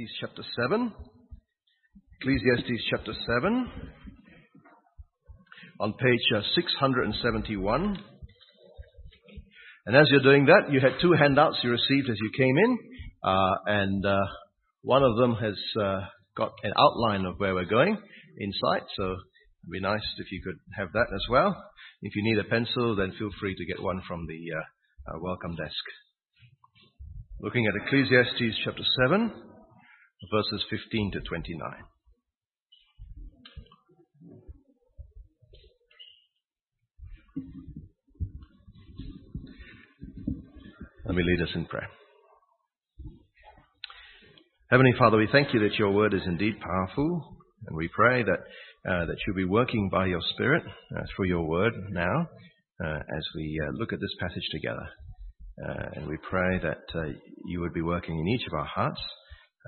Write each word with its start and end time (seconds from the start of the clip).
Ecclesiastes 0.00 0.18
chapter 0.20 0.42
7. 0.56 0.92
Ecclesiastes 2.20 2.84
chapter 2.90 3.12
7 3.26 3.70
on 5.78 5.92
page 5.92 6.20
uh, 6.34 6.40
671. 6.54 7.98
And 9.86 9.96
as 9.96 10.06
you're 10.10 10.22
doing 10.22 10.46
that, 10.46 10.72
you 10.72 10.80
had 10.80 10.92
two 11.02 11.12
handouts 11.12 11.58
you 11.62 11.70
received 11.70 12.08
as 12.08 12.16
you 12.18 12.30
came 12.34 12.56
in, 12.56 12.78
uh, 13.24 13.54
and 13.66 14.06
uh, 14.06 14.16
one 14.82 15.02
of 15.02 15.16
them 15.16 15.34
has 15.34 15.58
uh, 15.78 16.00
got 16.34 16.52
an 16.62 16.72
outline 16.78 17.26
of 17.26 17.38
where 17.38 17.54
we're 17.54 17.64
going 17.66 17.98
inside, 18.38 18.82
so 18.96 19.04
it'd 19.04 19.72
be 19.72 19.80
nice 19.80 20.04
if 20.18 20.32
you 20.32 20.40
could 20.42 20.56
have 20.78 20.92
that 20.92 21.08
as 21.14 21.24
well. 21.28 21.54
If 22.00 22.16
you 22.16 22.22
need 22.22 22.38
a 22.38 22.48
pencil, 22.48 22.96
then 22.96 23.12
feel 23.18 23.30
free 23.38 23.54
to 23.54 23.66
get 23.66 23.82
one 23.82 24.00
from 24.08 24.26
the 24.26 24.40
uh, 24.56 25.16
uh, 25.16 25.20
welcome 25.20 25.56
desk. 25.56 25.84
Looking 27.40 27.66
at 27.66 27.86
Ecclesiastes 27.86 28.60
chapter 28.64 28.84
7, 29.08 29.49
verses 30.30 30.64
15 30.70 31.12
to 31.12 31.20
29. 31.20 31.70
Let 41.06 41.16
me 41.16 41.22
lead 41.24 41.42
us 41.42 41.54
in 41.54 41.64
prayer. 41.64 41.88
Heavenly 44.70 44.94
Father, 44.98 45.16
we 45.16 45.28
thank 45.32 45.52
you 45.52 45.60
that 45.60 45.78
your 45.78 45.90
word 45.90 46.14
is 46.14 46.20
indeed 46.26 46.60
powerful, 46.60 47.36
and 47.66 47.76
we 47.76 47.88
pray 47.88 48.22
that 48.22 48.38
uh, 48.88 49.04
that 49.06 49.16
you'll 49.26 49.36
be 49.36 49.44
working 49.44 49.88
by 49.90 50.06
your 50.06 50.20
Spirit 50.34 50.62
uh, 50.64 51.02
through 51.14 51.26
your 51.26 51.46
word 51.46 51.72
now 51.90 52.28
uh, 52.84 52.96
as 52.96 53.22
we 53.34 53.60
uh, 53.66 53.72
look 53.72 53.92
at 53.92 54.00
this 54.00 54.14
passage 54.20 54.46
together. 54.52 54.88
Uh, 55.68 55.84
and 55.96 56.06
we 56.06 56.16
pray 56.30 56.58
that 56.62 56.84
uh, 56.94 57.08
you 57.46 57.60
would 57.60 57.74
be 57.74 57.82
working 57.82 58.18
in 58.18 58.28
each 58.28 58.46
of 58.46 58.54
our 58.58 58.64
hearts, 58.64 59.00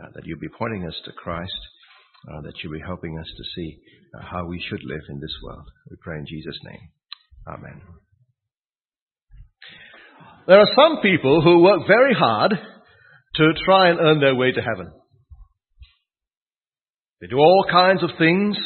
Uh, 0.01 0.09
that 0.15 0.25
you'll 0.25 0.39
be 0.39 0.49
pointing 0.59 0.87
us 0.87 0.95
to 1.05 1.13
Christ, 1.13 1.53
uh, 2.33 2.41
that 2.43 2.55
you'll 2.63 2.73
be 2.73 2.87
helping 2.87 3.19
us 3.19 3.27
to 3.37 3.45
see 3.55 3.79
uh, 4.15 4.23
how 4.25 4.47
we 4.47 4.59
should 4.69 4.81
live 4.85 5.03
in 5.11 5.21
this 5.21 5.35
world. 5.43 5.69
We 5.91 5.97
pray 6.01 6.19
in 6.19 6.27
Jesus' 6.27 6.59
name. 6.65 6.81
Amen. 7.47 7.83
There 10.47 10.59
are 10.59 10.75
some 10.75 11.03
people 11.03 11.43
who 11.43 11.63
work 11.63 11.87
very 11.87 12.15
hard 12.15 12.53
to 13.35 13.53
try 13.65 13.91
and 13.91 14.01
earn 14.01 14.21
their 14.21 14.35
way 14.35 14.53
to 14.53 14.61
heaven. 14.61 14.93
They 17.21 17.29
do 17.29 17.37
all 17.37 17.67
kinds 17.71 18.03
of 18.03 18.11
things 18.19 18.57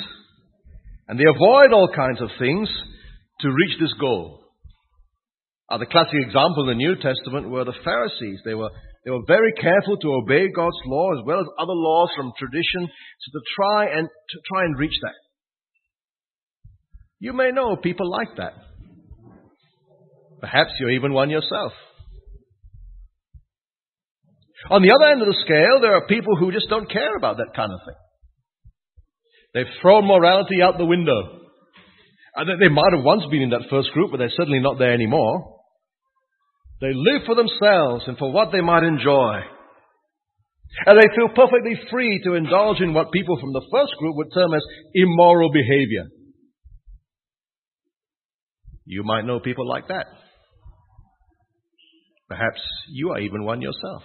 and 1.08 1.18
they 1.18 1.24
avoid 1.24 1.72
all 1.72 1.88
kinds 1.94 2.20
of 2.20 2.28
things 2.38 2.68
to 3.40 3.48
reach 3.48 3.78
this 3.80 3.92
goal. 4.00 4.44
Uh, 5.68 5.78
the 5.78 5.86
classic 5.86 6.14
example 6.14 6.62
in 6.62 6.68
the 6.68 6.84
New 6.84 6.94
Testament 6.96 7.50
were 7.50 7.64
the 7.64 7.74
Pharisees. 7.84 8.40
They 8.44 8.54
were, 8.54 8.70
they 9.06 9.12
were 9.12 9.22
very 9.24 9.52
careful 9.52 9.96
to 9.96 10.14
obey 10.14 10.48
God's 10.48 10.76
law 10.84 11.12
as 11.16 11.24
well 11.24 11.38
as 11.38 11.46
other 11.60 11.72
laws 11.72 12.10
from 12.16 12.32
tradition 12.36 12.88
so 13.20 13.38
to 13.38 13.44
try 13.54 13.96
and, 13.96 14.08
to 14.08 14.38
try 14.52 14.64
and 14.64 14.76
reach 14.76 14.98
that. 15.00 15.14
You 17.20 17.32
may 17.32 17.52
know 17.52 17.76
people 17.76 18.10
like 18.10 18.36
that. 18.36 18.54
Perhaps 20.40 20.72
you're 20.80 20.90
even 20.90 21.12
one 21.12 21.30
yourself. 21.30 21.72
On 24.70 24.82
the 24.82 24.92
other 24.92 25.12
end 25.12 25.22
of 25.22 25.28
the 25.28 25.40
scale, 25.44 25.80
there 25.80 25.94
are 25.94 26.08
people 26.08 26.34
who 26.36 26.50
just 26.50 26.68
don't 26.68 26.90
care 26.90 27.16
about 27.16 27.36
that 27.36 27.54
kind 27.54 27.72
of 27.72 27.78
thing. 27.86 27.94
They've 29.54 29.80
thrown 29.80 30.04
morality 30.04 30.60
out 30.62 30.78
the 30.78 30.84
window. 30.84 31.42
They 32.58 32.68
might 32.68 32.92
have 32.92 33.04
once 33.04 33.22
been 33.30 33.42
in 33.42 33.50
that 33.50 33.70
first 33.70 33.92
group, 33.92 34.10
but 34.10 34.16
they're 34.16 34.34
certainly 34.36 34.58
not 34.58 34.78
there 34.78 34.92
anymore. 34.92 35.55
They 36.80 36.92
live 36.92 37.22
for 37.24 37.34
themselves 37.34 38.04
and 38.06 38.18
for 38.18 38.30
what 38.32 38.52
they 38.52 38.60
might 38.60 38.82
enjoy. 38.82 39.40
And 40.84 40.98
they 40.98 41.08
feel 41.14 41.28
perfectly 41.34 41.80
free 41.90 42.20
to 42.24 42.34
indulge 42.34 42.80
in 42.80 42.92
what 42.92 43.12
people 43.12 43.38
from 43.40 43.52
the 43.52 43.66
first 43.72 43.94
group 43.98 44.16
would 44.16 44.32
term 44.34 44.52
as 44.52 44.62
immoral 44.92 45.50
behavior. 45.50 46.04
You 48.84 49.02
might 49.02 49.24
know 49.24 49.40
people 49.40 49.66
like 49.66 49.88
that. 49.88 50.06
Perhaps 52.28 52.60
you 52.90 53.10
are 53.10 53.20
even 53.20 53.44
one 53.44 53.62
yourself. 53.62 54.02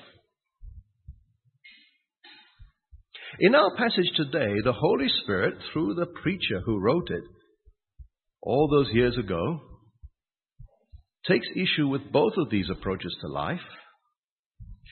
In 3.39 3.55
our 3.55 3.75
passage 3.75 4.11
today, 4.15 4.53
the 4.63 4.73
Holy 4.73 5.07
Spirit, 5.23 5.55
through 5.71 5.95
the 5.95 6.05
preacher 6.21 6.61
who 6.65 6.79
wrote 6.79 7.09
it 7.09 7.23
all 8.41 8.69
those 8.69 8.93
years 8.93 9.17
ago, 9.17 9.59
takes 11.27 11.47
issue 11.55 11.87
with 11.87 12.11
both 12.11 12.33
of 12.37 12.49
these 12.49 12.69
approaches 12.69 13.15
to 13.21 13.27
life, 13.27 13.59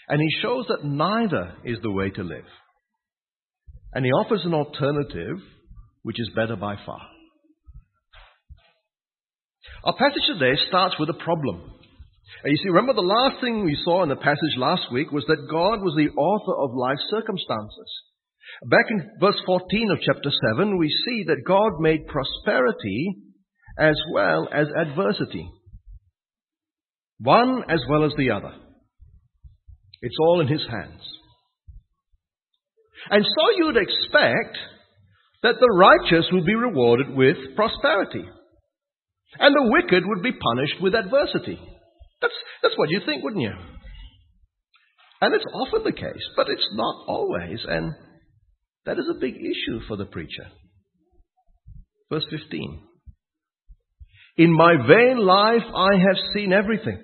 and 0.07 0.21
he 0.21 0.41
shows 0.41 0.65
that 0.67 0.83
neither 0.83 1.55
is 1.63 1.77
the 1.81 1.91
way 1.91 2.09
to 2.09 2.23
live. 2.23 2.47
And 3.93 4.05
he 4.05 4.11
offers 4.11 4.41
an 4.43 4.53
alternative 4.53 5.37
which 6.03 6.19
is 6.19 6.29
better 6.35 6.55
by 6.55 6.75
far. 6.85 7.01
Our 9.83 9.93
passage 9.93 10.23
today 10.27 10.59
starts 10.67 10.95
with 10.99 11.09
a 11.09 11.23
problem. 11.23 11.61
And 12.43 12.51
you 12.51 12.57
see, 12.57 12.69
remember 12.69 12.93
the 12.93 13.01
last 13.01 13.41
thing 13.41 13.63
we 13.63 13.77
saw 13.83 14.03
in 14.03 14.09
the 14.09 14.15
passage 14.15 14.55
last 14.57 14.91
week 14.91 15.11
was 15.11 15.25
that 15.27 15.47
God 15.49 15.81
was 15.81 15.95
the 15.95 16.13
author 16.13 16.55
of 16.63 16.77
life's 16.77 17.07
circumstances. 17.09 17.89
Back 18.65 18.85
in 18.89 19.09
verse 19.19 19.39
14 19.45 19.91
of 19.91 19.99
chapter 20.01 20.31
7, 20.55 20.77
we 20.77 20.89
see 20.89 21.23
that 21.27 21.45
God 21.45 21.79
made 21.79 22.07
prosperity 22.07 23.15
as 23.77 23.95
well 24.13 24.47
as 24.53 24.67
adversity. 24.75 25.49
One 27.19 27.63
as 27.69 27.79
well 27.89 28.05
as 28.05 28.13
the 28.17 28.31
other. 28.31 28.53
It's 30.01 30.17
all 30.21 30.41
in 30.41 30.47
His 30.47 30.65
hands. 30.69 31.01
And 33.09 33.23
so 33.23 33.57
you 33.57 33.65
would 33.67 33.77
expect 33.77 34.57
that 35.43 35.55
the 35.59 35.73
righteous 35.73 36.25
would 36.31 36.45
be 36.45 36.55
rewarded 36.55 37.15
with 37.15 37.37
prosperity. 37.55 38.25
And 39.37 39.55
the 39.55 39.71
wicked 39.71 40.03
would 40.05 40.23
be 40.23 40.31
punished 40.31 40.81
with 40.81 40.95
adversity. 40.95 41.59
That's, 42.21 42.33
that's 42.61 42.77
what 42.77 42.89
you 42.89 43.01
think, 43.05 43.23
wouldn't 43.23 43.43
you? 43.43 43.53
And 45.21 45.33
it's 45.33 45.45
often 45.53 45.83
the 45.83 45.91
case, 45.91 46.23
but 46.35 46.47
it's 46.49 46.67
not 46.73 47.05
always. 47.07 47.59
And 47.67 47.93
that 48.85 48.97
is 48.97 49.05
a 49.09 49.19
big 49.19 49.35
issue 49.35 49.81
for 49.87 49.97
the 49.97 50.05
preacher. 50.05 50.47
Verse 52.09 52.25
15. 52.29 52.81
In 54.37 54.51
my 54.51 54.75
vain 54.87 55.17
life 55.17 55.63
I 55.75 55.97
have 55.97 56.17
seen 56.33 56.53
everything. 56.53 57.01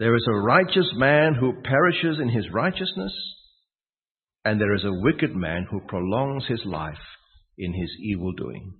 There 0.00 0.16
is 0.16 0.26
a 0.26 0.40
righteous 0.40 0.90
man 0.96 1.34
who 1.38 1.60
perishes 1.62 2.18
in 2.20 2.30
his 2.30 2.46
righteousness, 2.50 3.12
and 4.46 4.58
there 4.58 4.74
is 4.74 4.82
a 4.82 5.00
wicked 5.02 5.36
man 5.36 5.66
who 5.70 5.80
prolongs 5.86 6.46
his 6.48 6.62
life 6.64 6.94
in 7.58 7.74
his 7.74 7.90
evil 8.02 8.32
doing. 8.32 8.72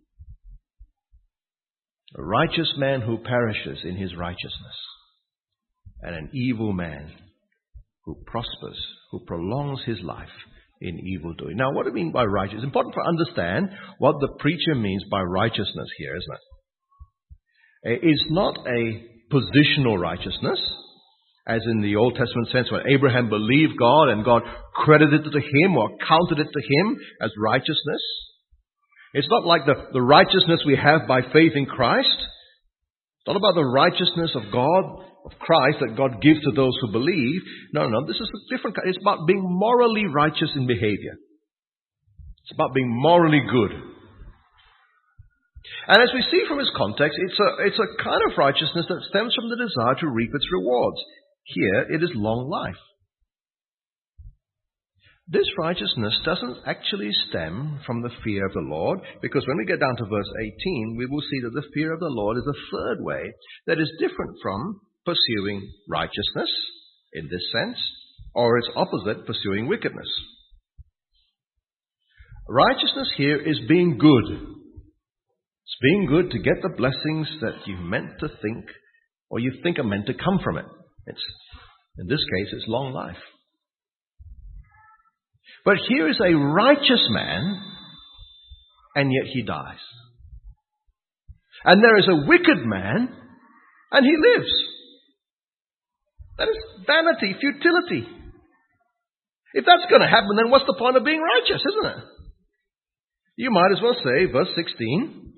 A 2.17 2.23
righteous 2.23 2.73
man 2.79 3.03
who 3.03 3.19
perishes 3.19 3.81
in 3.85 3.97
his 3.97 4.17
righteousness, 4.17 4.77
and 6.01 6.17
an 6.17 6.31
evil 6.33 6.73
man 6.73 7.13
who 8.07 8.17
prospers, 8.27 8.83
who 9.11 9.21
prolongs 9.27 9.81
his 9.85 10.01
life 10.03 10.29
in 10.81 10.99
evil 11.01 11.35
doing. 11.35 11.59
Now, 11.59 11.71
what 11.73 11.85
do 11.85 11.91
I 11.91 11.93
mean 11.93 12.13
by 12.13 12.25
righteous? 12.25 12.55
It's 12.57 12.65
important 12.65 12.95
to 12.95 13.07
understand 13.07 13.69
what 13.99 14.17
the 14.21 14.35
preacher 14.39 14.75
means 14.75 15.05
by 15.11 15.21
righteousness 15.21 15.89
here, 15.99 16.17
isn't 16.17 16.39
it? 17.93 18.01
It's 18.05 18.31
not 18.31 18.57
a 18.67 19.07
positional 19.31 20.01
righteousness, 20.01 20.59
as 21.47 21.63
in 21.65 21.81
the 21.81 21.97
Old 21.97 22.15
Testament 22.15 22.49
sense 22.53 22.71
when 22.71 22.89
Abraham 22.93 23.29
believed 23.29 23.79
God 23.79 24.09
and 24.09 24.25
God 24.25 24.43
credited 24.75 25.27
it 25.27 25.31
to 25.31 25.41
him 25.41 25.77
or 25.77 25.91
counted 26.07 26.39
it 26.39 26.49
to 26.53 26.63
him 26.63 26.97
as 27.23 27.31
righteousness. 27.39 28.03
It's 29.13 29.29
not 29.31 29.45
like 29.45 29.67
the, 29.67 29.75
the 29.93 30.03
righteousness 30.03 30.63
we 30.65 30.77
have 30.77 31.09
by 31.09 31.23
faith 31.33 31.53
in 31.55 31.67
Christ. 31.67 32.09
It's 32.09 33.27
not 33.27 33.37
about 33.37 33.55
the 33.55 33.65
righteousness 33.65 34.31
of 34.35 34.53
God 34.53 34.85
of 35.25 35.39
Christ 35.39 35.79
that 35.81 35.97
God 35.97 36.23
gives 36.23 36.41
to 36.45 36.53
those 36.53 36.73
who 36.81 36.93
believe. 36.93 37.41
No, 37.75 37.89
no, 37.89 38.07
this 38.07 38.17
is 38.17 38.31
a 38.31 38.57
different 38.57 38.77
kind. 38.77 38.89
It's 38.89 39.03
about 39.03 39.27
being 39.27 39.43
morally 39.43 40.07
righteous 40.07 40.51
in 40.55 40.67
behavior. 40.67 41.17
It's 42.45 42.55
about 42.55 42.75
being 42.75 42.89
morally 42.89 43.41
good. 43.41 43.73
And 45.89 46.03
as 46.03 46.11
we 46.15 46.23
see 46.31 46.45
from 46.49 46.59
his 46.59 46.71
context, 46.77 47.19
it's 47.19 47.39
a, 47.39 47.49
it's 47.67 47.79
a 47.79 48.03
kind 48.03 48.23
of 48.31 48.39
righteousness 48.39 48.87
that 48.89 49.07
stems 49.11 49.35
from 49.35 49.51
the 49.51 49.57
desire 49.57 49.95
to 50.01 50.09
reap 50.09 50.31
its 50.33 50.47
rewards. 50.53 50.99
Here, 51.45 51.87
it 51.91 52.03
is 52.03 52.11
long 52.15 52.49
life. 52.49 52.81
This 55.29 55.47
righteousness 55.59 56.19
doesn't 56.25 56.59
actually 56.67 57.11
stem 57.29 57.81
from 57.87 58.03
the 58.03 58.11
fear 58.25 58.47
of 58.47 58.53
the 58.53 58.67
Lord, 58.69 58.99
because 59.23 59.47
when 59.47 59.59
we 59.59 59.65
get 59.65 59.79
down 59.79 59.97
to 59.97 60.05
verse 60.05 60.33
18, 60.41 60.97
we 60.99 61.07
will 61.07 61.21
see 61.21 61.41
that 61.45 61.55
the 61.55 61.69
fear 61.73 61.93
of 61.93 62.01
the 62.01 62.11
Lord 62.11 62.37
is 62.37 62.47
a 62.49 62.61
third 62.73 63.05
way 63.05 63.33
that 63.67 63.79
is 63.79 63.91
different 64.01 64.37
from 64.43 64.81
pursuing 65.05 65.71
righteousness 65.89 66.51
in 67.13 67.29
this 67.31 67.43
sense, 67.53 67.79
or 68.35 68.59
its 68.59 68.69
opposite, 68.75 69.27
pursuing 69.27 69.69
wickedness. 69.69 70.09
Righteousness 72.49 73.13
here 73.17 73.37
is 73.37 73.59
being 73.69 73.99
good. 73.99 74.25
It's 74.25 75.79
being 75.81 76.07
good 76.07 76.33
to 76.33 76.39
get 76.39 76.63
the 76.63 76.75
blessings 76.77 77.29
that 77.41 77.67
you 77.67 77.77
meant 77.77 78.19
to 78.19 78.29
think 78.29 78.65
or 79.31 79.39
you 79.39 79.53
think 79.63 79.79
are 79.79 79.85
meant 79.85 80.07
to 80.07 80.15
come 80.15 80.41
from 80.43 80.59
it. 80.59 80.65
It's, 81.07 81.23
in 81.99 82.07
this 82.07 82.21
case, 82.21 82.53
it's 82.53 82.69
long 82.69 82.93
life. 82.93 83.21
But 85.65 85.77
here 85.89 86.09
is 86.09 86.19
a 86.21 86.35
righteous 86.35 87.07
man, 87.11 87.61
and 88.95 89.13
yet 89.13 89.31
he 89.33 89.43
dies. 89.43 89.81
And 91.65 91.83
there 91.83 91.99
is 91.99 92.09
a 92.09 92.27
wicked 92.27 92.65
man, 92.65 93.09
and 93.93 94.07
he 94.07 94.17
lives. 94.17 94.53
That 96.39 96.49
is 96.49 96.57
vanity, 96.87 97.37
futility. 97.39 98.09
If 99.53 99.65
that's 99.67 99.91
going 99.91 100.01
to 100.01 100.09
happen, 100.09 100.37
then 100.37 100.51
what's 100.51 100.65
the 100.67 100.77
point 100.79 100.97
of 100.97 101.05
being 101.05 101.21
righteous, 101.21 101.61
isn't 101.61 101.99
it? 101.99 102.05
You 103.37 103.51
might 103.51 103.73
as 103.77 103.83
well 103.83 103.95
say, 103.95 104.31
verse 104.31 104.49
16, 104.57 105.30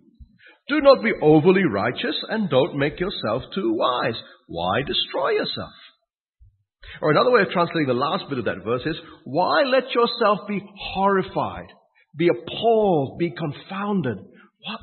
do 0.69 0.81
not 0.81 1.03
be 1.03 1.13
overly 1.21 1.65
righteous 1.65 2.17
and 2.29 2.49
don't 2.49 2.79
make 2.79 3.01
yourself 3.01 3.43
too 3.55 3.75
wise. 3.75 4.15
Why 4.47 4.83
destroy 4.87 5.31
yourself? 5.31 5.73
Or 7.01 7.11
another 7.11 7.31
way 7.31 7.43
of 7.43 7.51
translating 7.51 7.87
the 7.87 7.95
last 7.95 8.25
bit 8.29 8.39
of 8.39 8.45
that 8.45 8.65
verse 8.65 8.83
is, 8.85 8.97
why 9.25 9.63
let 9.65 9.91
yourself 9.95 10.47
be 10.49 10.63
horrified, 10.95 11.69
be 12.17 12.29
appalled, 12.29 13.19
be 13.19 13.31
confounded? 13.31 14.19
What? 14.19 14.81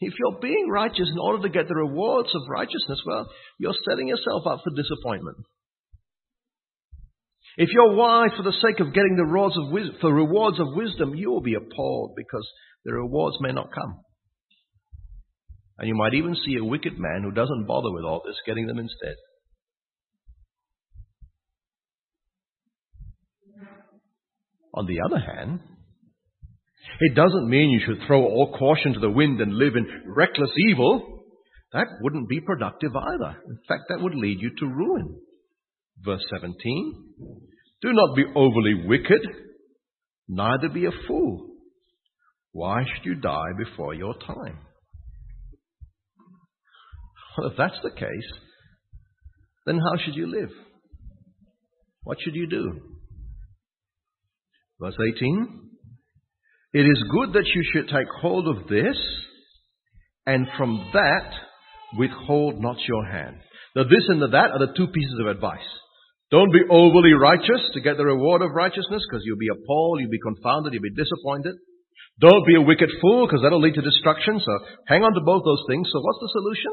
If 0.00 0.14
you're 0.18 0.40
being 0.40 0.68
righteous 0.70 1.08
in 1.10 1.18
order 1.18 1.42
to 1.42 1.48
get 1.48 1.68
the 1.68 1.74
rewards 1.74 2.30
of 2.34 2.42
righteousness, 2.48 3.00
well, 3.06 3.26
you're 3.58 3.74
setting 3.88 4.08
yourself 4.08 4.46
up 4.46 4.60
for 4.64 4.70
disappointment. 4.74 5.38
If 7.56 7.68
you're 7.72 7.94
wise 7.94 8.30
for 8.36 8.42
the 8.42 8.52
sake 8.52 8.80
of 8.80 8.92
getting 8.92 9.14
the 9.16 9.24
rewards 9.24 9.56
of, 9.56 9.70
wisdom, 9.70 9.96
for 10.00 10.12
rewards 10.12 10.58
of 10.58 10.74
wisdom, 10.74 11.14
you 11.14 11.30
will 11.30 11.40
be 11.40 11.54
appalled 11.54 12.14
because 12.16 12.48
the 12.84 12.92
rewards 12.92 13.36
may 13.40 13.52
not 13.52 13.72
come. 13.72 14.00
And 15.78 15.88
you 15.88 15.94
might 15.94 16.14
even 16.14 16.36
see 16.36 16.56
a 16.56 16.64
wicked 16.64 16.98
man 16.98 17.22
who 17.22 17.32
doesn't 17.32 17.66
bother 17.66 17.90
with 17.90 18.04
all 18.04 18.22
this 18.24 18.36
getting 18.46 18.66
them 18.66 18.78
instead. 18.78 19.16
On 24.74 24.86
the 24.86 24.98
other 25.04 25.20
hand, 25.20 25.60
it 27.00 27.14
doesn't 27.14 27.48
mean 27.48 27.70
you 27.70 27.80
should 27.84 28.06
throw 28.06 28.22
all 28.24 28.56
caution 28.58 28.92
to 28.94 29.00
the 29.00 29.10
wind 29.10 29.40
and 29.40 29.54
live 29.54 29.74
in 29.76 29.86
reckless 30.06 30.50
evil. 30.70 31.24
That 31.72 31.86
wouldn't 32.00 32.28
be 32.28 32.40
productive 32.40 32.90
either. 32.94 33.36
In 33.48 33.58
fact, 33.68 33.84
that 33.88 34.00
would 34.00 34.14
lead 34.14 34.40
you 34.40 34.50
to 34.58 34.66
ruin. 34.66 35.20
Verse 36.04 36.24
17 36.30 37.04
Do 37.82 37.92
not 37.92 38.16
be 38.16 38.24
overly 38.34 38.86
wicked, 38.86 39.22
neither 40.28 40.68
be 40.68 40.86
a 40.86 41.06
fool. 41.08 41.48
Why 42.52 42.82
should 42.84 43.04
you 43.04 43.14
die 43.16 43.52
before 43.58 43.94
your 43.94 44.14
time? 44.14 44.58
Well, 47.36 47.50
if 47.50 47.56
that's 47.56 47.78
the 47.82 47.90
case, 47.90 48.30
then 49.66 49.78
how 49.78 50.02
should 50.04 50.14
you 50.14 50.26
live? 50.26 50.50
What 52.02 52.18
should 52.20 52.34
you 52.34 52.46
do? 52.46 52.80
Verse 54.80 54.94
18 55.16 55.70
It 56.74 56.80
is 56.80 57.04
good 57.10 57.32
that 57.32 57.46
you 57.46 57.62
should 57.72 57.88
take 57.88 58.08
hold 58.20 58.46
of 58.46 58.68
this, 58.68 58.96
and 60.26 60.46
from 60.56 60.90
that 60.92 61.32
withhold 61.96 62.60
not 62.60 62.76
your 62.86 63.06
hand. 63.06 63.36
The 63.74 63.84
this 63.84 64.06
and 64.08 64.22
the 64.22 64.28
that 64.28 64.50
are 64.50 64.66
the 64.66 64.74
two 64.76 64.86
pieces 64.88 65.18
of 65.20 65.26
advice. 65.26 65.66
Don't 66.30 66.52
be 66.52 66.66
overly 66.70 67.12
righteous 67.12 67.62
to 67.74 67.80
get 67.80 67.96
the 67.96 68.04
reward 68.04 68.42
of 68.42 68.52
righteousness 68.52 69.02
because 69.08 69.22
you'll 69.24 69.38
be 69.38 69.52
appalled, 69.52 70.00
you'll 70.00 70.10
be 70.10 70.22
confounded, 70.22 70.72
you'll 70.72 70.82
be 70.82 70.94
disappointed. 70.94 71.54
Don't 72.20 72.46
be 72.46 72.54
a 72.54 72.62
wicked 72.62 72.90
fool 73.00 73.26
because 73.26 73.42
that'll 73.42 73.60
lead 73.60 73.74
to 73.74 73.82
destruction. 73.82 74.40
So 74.40 74.52
hang 74.86 75.02
on 75.02 75.14
to 75.14 75.20
both 75.20 75.42
those 75.44 75.62
things. 75.68 75.88
So 75.92 76.00
what's 76.00 76.22
the 76.22 76.30
solution? 76.32 76.72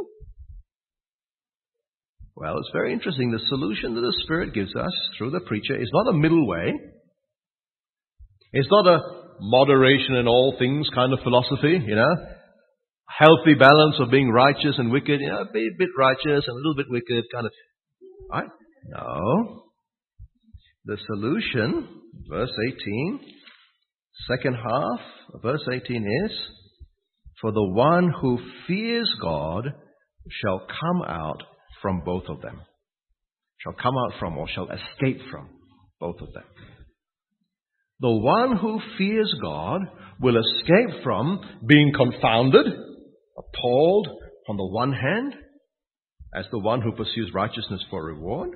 Well, 2.41 2.57
it's 2.57 2.71
very 2.73 2.91
interesting. 2.91 3.29
The 3.29 3.45
solution 3.49 3.93
that 3.93 4.01
the 4.01 4.17
Spirit 4.23 4.55
gives 4.55 4.75
us 4.75 4.91
through 5.15 5.29
the 5.29 5.41
preacher 5.41 5.79
is 5.79 5.91
not 5.93 6.09
a 6.09 6.17
middle 6.17 6.47
way. 6.47 6.73
It's 8.51 8.67
not 8.71 8.87
a 8.87 8.99
moderation 9.41 10.15
in 10.15 10.27
all 10.27 10.55
things 10.57 10.89
kind 10.95 11.13
of 11.13 11.19
philosophy, 11.21 11.79
you 11.85 11.95
know. 11.95 12.15
Healthy 13.07 13.53
balance 13.59 13.97
of 13.99 14.09
being 14.09 14.31
righteous 14.31 14.73
and 14.79 14.91
wicked, 14.91 15.21
you 15.21 15.27
know, 15.27 15.45
be 15.53 15.67
a 15.67 15.77
bit 15.77 15.89
righteous 15.95 16.45
and 16.47 16.49
a 16.49 16.55
little 16.55 16.73
bit 16.75 16.87
wicked 16.89 17.25
kind 17.31 17.45
of. 17.45 17.51
Right? 18.31 18.49
No. 18.87 19.63
The 20.85 20.97
solution, 21.13 21.87
verse 22.27 22.53
18, 22.69 23.19
second 24.27 24.55
half, 24.55 24.99
verse 25.43 25.61
18 25.71 26.07
is, 26.25 26.31
For 27.39 27.51
the 27.51 27.67
one 27.67 28.11
who 28.19 28.39
fears 28.67 29.13
God 29.21 29.65
shall 30.41 30.65
come 30.81 31.03
out 31.03 31.43
from 31.81 32.01
both 32.05 32.25
of 32.27 32.41
them. 32.41 32.61
Shall 33.59 33.73
come 33.73 33.95
out 33.97 34.19
from 34.19 34.37
or 34.37 34.47
shall 34.47 34.69
escape 34.69 35.21
from 35.29 35.49
both 35.99 36.19
of 36.21 36.33
them. 36.33 36.43
The 37.99 38.09
one 38.09 38.57
who 38.57 38.81
fears 38.97 39.33
God 39.41 39.81
will 40.19 40.35
escape 40.37 41.03
from 41.03 41.39
being 41.65 41.93
confounded, 41.95 42.65
appalled 43.37 44.07
on 44.49 44.57
the 44.57 44.65
one 44.65 44.91
hand, 44.91 45.35
as 46.33 46.45
the 46.51 46.59
one 46.59 46.81
who 46.81 46.93
pursues 46.93 47.31
righteousness 47.33 47.81
for 47.89 48.03
reward, 48.03 48.49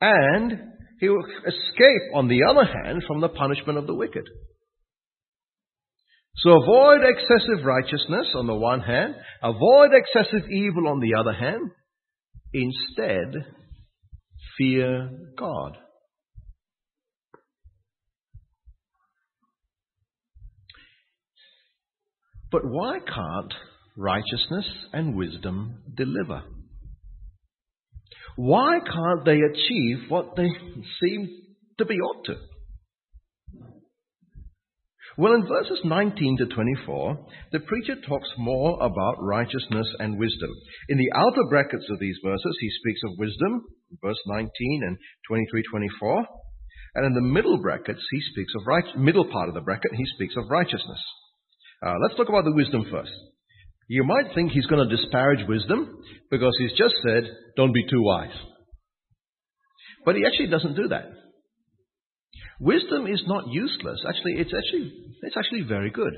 and 0.00 0.52
he 1.00 1.08
will 1.08 1.24
escape, 1.46 2.02
on 2.14 2.28
the 2.28 2.44
other 2.48 2.64
hand, 2.64 3.02
from 3.06 3.20
the 3.20 3.28
punishment 3.28 3.78
of 3.78 3.86
the 3.86 3.94
wicked. 3.94 4.24
So 6.38 6.62
avoid 6.62 7.00
excessive 7.02 7.64
righteousness 7.64 8.28
on 8.34 8.46
the 8.46 8.54
one 8.54 8.80
hand, 8.80 9.14
avoid 9.42 9.90
excessive 9.92 10.48
evil 10.50 10.88
on 10.88 11.00
the 11.00 11.18
other 11.18 11.32
hand. 11.32 11.70
Instead, 12.56 13.44
fear 14.56 15.10
God. 15.36 15.76
But 22.50 22.62
why 22.64 23.00
can't 23.00 23.52
righteousness 23.94 24.64
and 24.94 25.14
wisdom 25.14 25.82
deliver? 25.94 26.44
Why 28.36 28.78
can't 28.80 29.26
they 29.26 29.40
achieve 29.40 30.08
what 30.08 30.34
they 30.36 30.48
seem 30.98 31.28
to 31.76 31.84
be 31.84 31.96
ought 31.96 32.24
to? 32.24 32.36
Well, 35.18 35.32
in 35.32 35.48
verses 35.48 35.80
19 35.82 36.38
to 36.38 36.46
24, 36.46 37.26
the 37.52 37.60
preacher 37.60 37.96
talks 38.06 38.28
more 38.36 38.76
about 38.82 39.16
righteousness 39.22 39.88
and 39.98 40.18
wisdom. 40.18 40.50
In 40.90 40.98
the 40.98 41.10
outer 41.16 41.42
brackets 41.48 41.86
of 41.90 41.98
these 41.98 42.18
verses, 42.22 42.56
he 42.60 42.70
speaks 42.80 43.00
of 43.04 43.18
wisdom, 43.18 43.64
verse 44.02 44.20
19 44.26 44.48
and 44.84 44.98
23, 45.26 45.62
24. 45.70 46.26
And 46.96 47.06
in 47.06 47.14
the 47.14 47.32
middle 47.32 47.60
brackets, 47.62 48.00
he 48.10 48.20
speaks 48.32 48.52
of 48.60 48.66
right, 48.66 48.84
middle 48.98 49.24
part 49.30 49.48
of 49.48 49.54
the 49.54 49.62
bracket, 49.62 49.92
he 49.94 50.04
speaks 50.16 50.34
of 50.36 50.50
righteousness. 50.50 51.00
Uh, 51.82 51.94
let's 52.02 52.16
talk 52.16 52.28
about 52.28 52.44
the 52.44 52.52
wisdom 52.52 52.84
first. 52.90 53.12
You 53.88 54.04
might 54.04 54.34
think 54.34 54.52
he's 54.52 54.66
going 54.66 54.86
to 54.86 54.96
disparage 54.96 55.48
wisdom 55.48 55.96
because 56.30 56.54
he's 56.58 56.76
just 56.76 56.94
said, 57.06 57.24
don't 57.56 57.72
be 57.72 57.86
too 57.88 58.02
wise. 58.02 58.36
But 60.04 60.16
he 60.16 60.26
actually 60.26 60.48
doesn't 60.48 60.76
do 60.76 60.88
that. 60.88 61.08
Wisdom 62.60 63.06
is 63.06 63.22
not 63.26 63.44
useless. 63.48 64.00
Actually, 64.08 64.40
it's 64.40 64.52
actually, 64.52 64.92
it's 65.22 65.36
actually 65.36 65.62
very 65.62 65.90
good. 65.90 66.12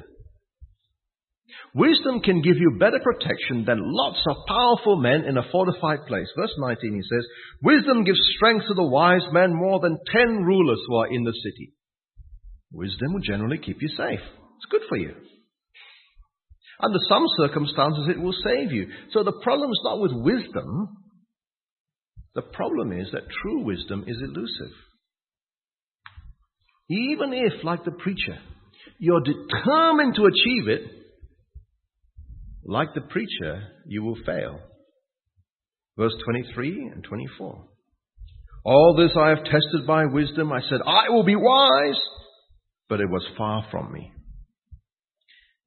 Wisdom 1.75 2.21
can 2.21 2.42
give 2.42 2.57
you 2.57 2.76
better 2.78 3.00
protection 3.02 3.64
than 3.64 3.78
lots 3.80 4.23
of 4.28 4.37
powerful 4.47 4.97
men 4.97 5.25
in 5.25 5.37
a 5.37 5.50
fortified 5.50 6.07
place. 6.07 6.28
Verse 6.37 6.52
19 6.59 6.95
he 6.95 7.02
says, 7.02 7.26
Wisdom 7.62 8.04
gives 8.04 8.21
strength 8.37 8.66
to 8.68 8.75
the 8.75 8.87
wise 8.87 9.26
man 9.33 9.54
more 9.54 9.80
than 9.80 9.99
ten 10.12 10.45
rulers 10.45 10.80
who 10.87 10.97
are 10.97 11.12
in 11.12 11.25
the 11.25 11.33
city. 11.33 11.73
Wisdom 12.73 13.14
will 13.14 13.21
generally 13.21 13.59
keep 13.59 13.80
you 13.80 13.88
safe. 13.88 14.21
It's 14.21 14.71
good 14.71 14.83
for 14.88 14.97
you. 14.97 15.14
Under 16.80 16.99
some 17.09 17.25
circumstances, 17.37 18.09
it 18.09 18.21
will 18.21 18.35
save 18.45 18.71
you. 18.71 18.88
So 19.12 19.25
the 19.25 19.40
problem 19.42 19.71
is 19.71 19.80
not 19.83 20.00
with 20.00 20.12
wisdom. 20.12 20.88
The 22.35 22.42
problem 22.42 22.92
is 22.92 23.09
that 23.12 23.28
true 23.42 23.64
wisdom 23.64 24.04
is 24.07 24.16
elusive. 24.23 24.75
Even 26.88 27.33
if, 27.33 27.64
like 27.64 27.85
the 27.85 27.90
preacher, 27.90 28.38
you're 28.99 29.21
determined 29.21 30.14
to 30.14 30.25
achieve 30.25 30.68
it, 30.68 30.83
like 32.64 32.95
the 32.95 33.00
preacher, 33.02 33.62
you 33.87 34.02
will 34.02 34.18
fail. 34.26 34.61
Verse 35.97 36.14
23 36.25 36.90
and 36.95 37.04
24. 37.04 37.64
All 38.64 38.97
this 38.97 39.16
I 39.18 39.30
have 39.30 39.45
tested 39.45 39.87
by 39.87 40.04
wisdom. 40.07 40.52
I 40.52 40.61
said, 40.61 40.80
I 40.87 41.09
will 41.09 41.25
be 41.25 41.37
wise, 41.37 42.00
but 42.88 43.00
it 43.00 43.09
was 43.09 43.26
far 43.37 43.66
from 43.71 43.92
me. 43.92 44.12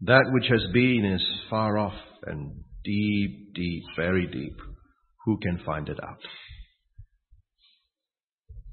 That 0.02 0.32
which 0.32 0.48
has 0.50 0.72
been 0.74 1.06
is 1.06 1.24
far 1.50 1.78
off 1.78 1.94
and 2.26 2.64
deep, 2.84 3.54
deep, 3.54 3.84
very 3.96 4.28
deep. 4.28 4.58
Who 5.26 5.38
can 5.38 5.60
find 5.66 5.88
it 5.90 6.00
out? 6.04 6.18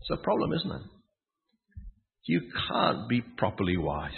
It's 0.01 0.11
a 0.11 0.23
problem, 0.23 0.53
isn't 0.53 0.71
it? 0.71 0.98
You 2.29 2.43
can't 2.69 3.09
be 3.09 3.23
properly 3.23 3.79
wise. 3.79 4.11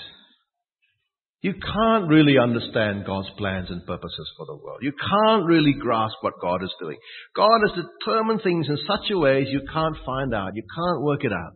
You 1.43 1.55
can't 1.55 2.09
really 2.09 2.39
understand 2.39 3.07
God's 3.07 3.31
plans 3.39 3.69
and 3.71 3.87
purposes 3.87 4.31
for 4.37 4.47
the 4.47 4.57
world. 4.57 4.81
You 4.83 4.93
can't 4.93 5.47
really 5.47 5.73
grasp 5.79 6.17
what 6.21 6.35
God 6.43 6.63
is 6.65 6.75
doing. 6.81 6.99
God 7.37 7.61
has 7.67 7.85
determined 7.85 8.43
things 8.43 8.67
in 8.69 8.77
such 8.87 9.11
a 9.13 9.19
way 9.19 9.43
as 9.43 9.49
you 9.49 9.63
can't 9.73 9.97
find 10.05 10.35
out. 10.35 10.57
You 10.57 10.65
can't 10.77 11.03
work 11.03 11.25
it 11.25 11.33
out. 11.33 11.53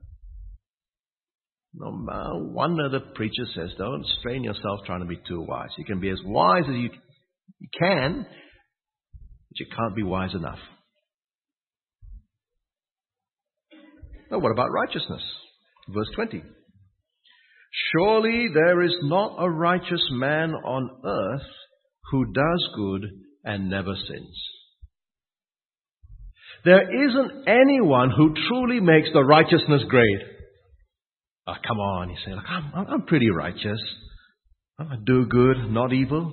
No 1.74 1.90
wonder 2.52 2.88
the 2.88 3.00
preacher 3.00 3.46
says, 3.52 3.70
don't 3.76 4.06
strain 4.20 4.44
yourself 4.44 4.80
trying 4.86 5.00
to 5.00 5.06
be 5.06 5.18
too 5.28 5.42
wise. 5.42 5.70
You 5.76 5.84
can 5.84 5.98
be 5.98 6.08
as 6.08 6.20
wise 6.24 6.62
as 6.68 6.76
you, 6.76 6.90
you 7.58 7.68
can, 7.76 8.24
but 8.24 9.58
you 9.58 9.66
can't 9.76 9.96
be 9.96 10.04
wise 10.04 10.34
enough. 10.34 10.60
Now, 14.30 14.38
what 14.38 14.52
about 14.52 14.70
righteousness? 14.70 15.22
Verse 15.88 16.08
20. 16.14 16.42
Surely 17.92 18.48
there 18.54 18.82
is 18.82 18.94
not 19.02 19.36
a 19.38 19.50
righteous 19.50 20.02
man 20.12 20.52
on 20.52 20.90
earth 21.04 21.46
who 22.10 22.32
does 22.32 22.68
good 22.76 23.02
and 23.44 23.68
never 23.68 23.94
sins. 23.94 24.36
There 26.64 27.06
isn't 27.06 27.48
anyone 27.48 28.10
who 28.10 28.34
truly 28.48 28.80
makes 28.80 29.08
the 29.12 29.22
righteousness 29.24 29.82
grade. 29.88 30.20
Oh, 31.46 31.52
ah, 31.52 31.58
come 31.66 31.78
on, 31.78 32.08
you 32.08 32.16
say, 32.24 32.32
look, 32.32 32.44
I'm, 32.48 32.72
I'm 32.74 33.02
pretty 33.02 33.28
righteous. 33.28 33.80
I 34.78 34.96
do 35.04 35.26
good, 35.26 35.70
not 35.70 35.92
evil. 35.92 36.32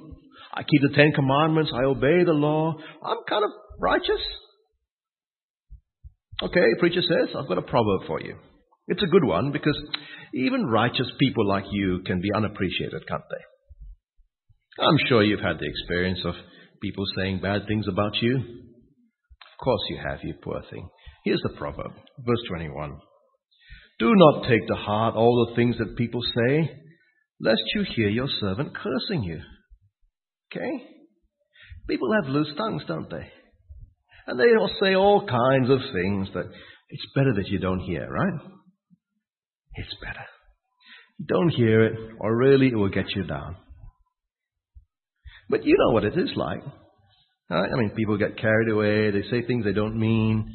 I 0.54 0.64
keep 0.64 0.82
the 0.82 0.96
Ten 0.96 1.12
Commandments. 1.14 1.72
I 1.74 1.84
obey 1.84 2.24
the 2.24 2.32
law. 2.32 2.76
I'm 3.04 3.18
kind 3.28 3.44
of 3.44 3.52
righteous. 3.80 4.22
Okay, 6.44 6.66
preacher 6.80 7.02
says, 7.02 7.36
I've 7.38 7.48
got 7.48 7.58
a 7.58 7.62
proverb 7.62 8.08
for 8.08 8.22
you. 8.22 8.36
It's 8.92 9.04
a 9.04 9.08
good 9.08 9.24
one 9.24 9.54
because 9.54 9.80
even 10.34 10.66
righteous 10.66 11.10
people 11.18 11.48
like 11.48 11.64
you 11.72 12.02
can 12.06 12.20
be 12.20 12.28
unappreciated, 12.36 13.08
can't 13.08 13.24
they? 13.32 14.84
I'm 14.84 14.98
sure 15.08 15.24
you've 15.24 15.40
had 15.40 15.60
the 15.60 15.70
experience 15.70 16.20
of 16.26 16.34
people 16.82 17.06
saying 17.16 17.40
bad 17.40 17.62
things 17.70 17.88
about 17.88 18.22
you. 18.22 18.36
Of 18.36 19.64
course 19.64 19.80
you 19.90 19.98
have, 20.06 20.20
you 20.24 20.34
poor 20.44 20.62
thing. 20.70 20.90
Here's 21.24 21.40
the 21.42 21.56
proverb, 21.58 21.94
verse 22.20 22.44
21. 22.50 23.00
Do 23.98 24.12
not 24.14 24.50
take 24.50 24.68
to 24.68 24.76
heart 24.76 25.16
all 25.16 25.48
the 25.48 25.56
things 25.56 25.78
that 25.78 25.96
people 25.96 26.22
say, 26.36 26.72
lest 27.40 27.62
you 27.76 27.86
hear 27.96 28.10
your 28.10 28.28
servant 28.42 28.76
cursing 28.76 29.24
you. 29.24 29.40
Okay? 30.52 30.84
People 31.88 32.10
have 32.22 32.30
loose 32.30 32.54
tongues, 32.58 32.84
don't 32.90 33.10
they? 33.10 33.26
And 34.28 34.38
they 34.38 34.52
will 34.58 34.72
say 34.82 34.96
all 34.96 35.26
kinds 35.26 35.70
of 35.70 35.80
things 35.94 36.28
that 36.34 36.46
it's 36.90 37.14
better 37.16 37.34
that 37.36 37.48
you 37.48 37.60
don't 37.60 37.80
hear, 37.80 38.06
right? 38.06 38.52
It's 39.76 39.96
better. 40.02 40.26
Don't 41.26 41.50
hear 41.50 41.86
it, 41.86 41.98
or 42.20 42.36
really 42.36 42.68
it 42.68 42.76
will 42.76 42.90
get 42.90 43.06
you 43.16 43.24
down. 43.24 43.56
But 45.50 45.66
you 45.66 45.76
know 45.78 45.94
what 45.94 46.06
it 46.06 46.18
is 46.18 46.32
like. 46.36 46.62
I 47.50 47.76
mean, 47.76 47.92
people 47.96 48.18
get 48.18 48.40
carried 48.40 48.70
away. 48.70 49.12
They 49.12 49.28
say 49.30 49.46
things 49.46 49.66
they 49.66 49.74
don't 49.74 50.00
mean. 50.00 50.50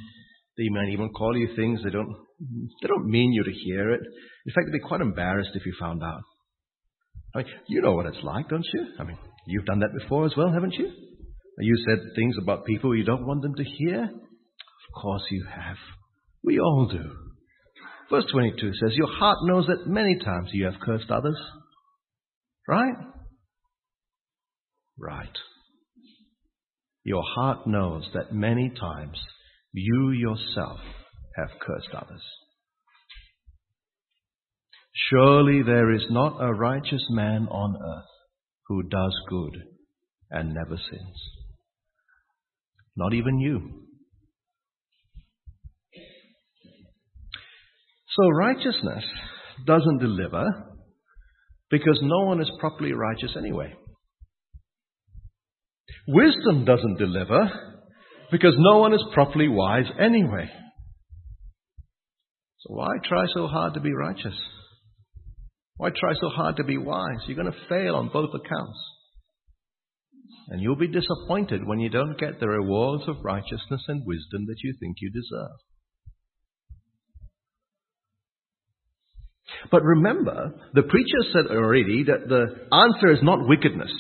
They 0.56 0.68
might 0.70 0.88
even 0.92 1.10
call 1.10 1.36
you 1.36 1.54
things 1.54 1.80
they 1.84 1.90
don't. 1.90 2.16
They 2.80 2.88
don't 2.88 3.06
mean 3.06 3.32
you 3.32 3.44
to 3.44 3.52
hear 3.52 3.92
it. 3.92 4.00
In 4.00 4.52
fact, 4.54 4.66
they'd 4.66 4.78
be 4.78 4.88
quite 4.88 5.02
embarrassed 5.02 5.50
if 5.54 5.66
you 5.66 5.74
found 5.78 6.02
out. 6.02 6.22
I 7.34 7.38
mean, 7.38 7.46
you 7.68 7.82
know 7.82 7.92
what 7.92 8.06
it's 8.06 8.22
like, 8.22 8.48
don't 8.48 8.66
you? 8.72 8.86
I 8.98 9.04
mean, 9.04 9.18
you've 9.46 9.66
done 9.66 9.80
that 9.80 9.92
before 9.98 10.24
as 10.24 10.32
well, 10.36 10.50
haven't 10.52 10.74
you? 10.74 10.90
You 11.58 11.76
said 11.86 11.98
things 12.14 12.36
about 12.40 12.64
people 12.64 12.96
you 12.96 13.04
don't 13.04 13.26
want 13.26 13.42
them 13.42 13.54
to 13.54 13.64
hear? 13.64 14.04
Of 14.04 15.02
course 15.02 15.22
you 15.30 15.44
have. 15.54 15.76
We 16.42 16.58
all 16.58 16.88
do. 16.90 17.12
Verse 18.10 18.24
22 18.30 18.72
says, 18.74 18.96
Your 18.96 19.12
heart 19.12 19.38
knows 19.42 19.66
that 19.66 19.86
many 19.86 20.16
times 20.18 20.50
you 20.52 20.64
have 20.66 20.80
cursed 20.80 21.10
others. 21.10 21.38
Right? 22.68 22.94
Right. 24.98 25.36
Your 27.04 27.22
heart 27.34 27.66
knows 27.66 28.08
that 28.14 28.32
many 28.32 28.70
times 28.70 29.18
you 29.72 30.10
yourself 30.10 30.78
have 31.36 31.50
cursed 31.60 31.94
others. 31.94 32.22
Surely 35.10 35.62
there 35.62 35.92
is 35.92 36.06
not 36.10 36.38
a 36.40 36.52
righteous 36.52 37.04
man 37.10 37.46
on 37.50 37.76
earth 37.76 38.08
who 38.66 38.82
does 38.84 39.14
good 39.28 39.56
and 40.30 40.54
never 40.54 40.76
sins. 40.76 41.20
Not 42.96 43.12
even 43.12 43.38
you. 43.38 43.85
So 48.16 48.28
righteousness 48.28 49.04
doesn't 49.66 49.98
deliver 49.98 50.44
because 51.70 51.98
no 52.02 52.26
one 52.26 52.40
is 52.40 52.50
properly 52.58 52.92
righteous 52.92 53.34
anyway. 53.36 53.74
Wisdom 56.08 56.64
doesn't 56.64 56.98
deliver 56.98 57.50
because 58.30 58.54
no 58.56 58.78
one 58.78 58.94
is 58.94 59.04
properly 59.12 59.48
wise 59.48 59.86
anyway. 60.00 60.48
So 62.60 62.74
why 62.74 62.88
try 63.04 63.26
so 63.34 63.46
hard 63.48 63.74
to 63.74 63.80
be 63.80 63.92
righteous? 63.92 64.38
Why 65.76 65.90
try 65.90 66.14
so 66.20 66.28
hard 66.28 66.56
to 66.56 66.64
be 66.64 66.78
wise? 66.78 67.18
You're 67.26 67.36
going 67.36 67.52
to 67.52 67.68
fail 67.68 67.96
on 67.96 68.08
both 68.08 68.30
accounts. 68.30 68.78
And 70.48 70.62
you'll 70.62 70.76
be 70.76 70.88
disappointed 70.88 71.66
when 71.66 71.80
you 71.80 71.90
don't 71.90 72.18
get 72.18 72.40
the 72.40 72.48
rewards 72.48 73.04
of 73.08 73.16
righteousness 73.24 73.82
and 73.88 74.06
wisdom 74.06 74.46
that 74.46 74.56
you 74.62 74.74
think 74.80 74.96
you 75.00 75.10
deserve. 75.10 75.58
But 79.70 79.82
remember, 79.82 80.54
the 80.74 80.82
preacher 80.82 81.22
said 81.32 81.46
already 81.50 82.04
that 82.04 82.28
the 82.28 82.74
answer 82.74 83.12
is 83.12 83.22
not 83.22 83.46
wickedness. 83.46 83.92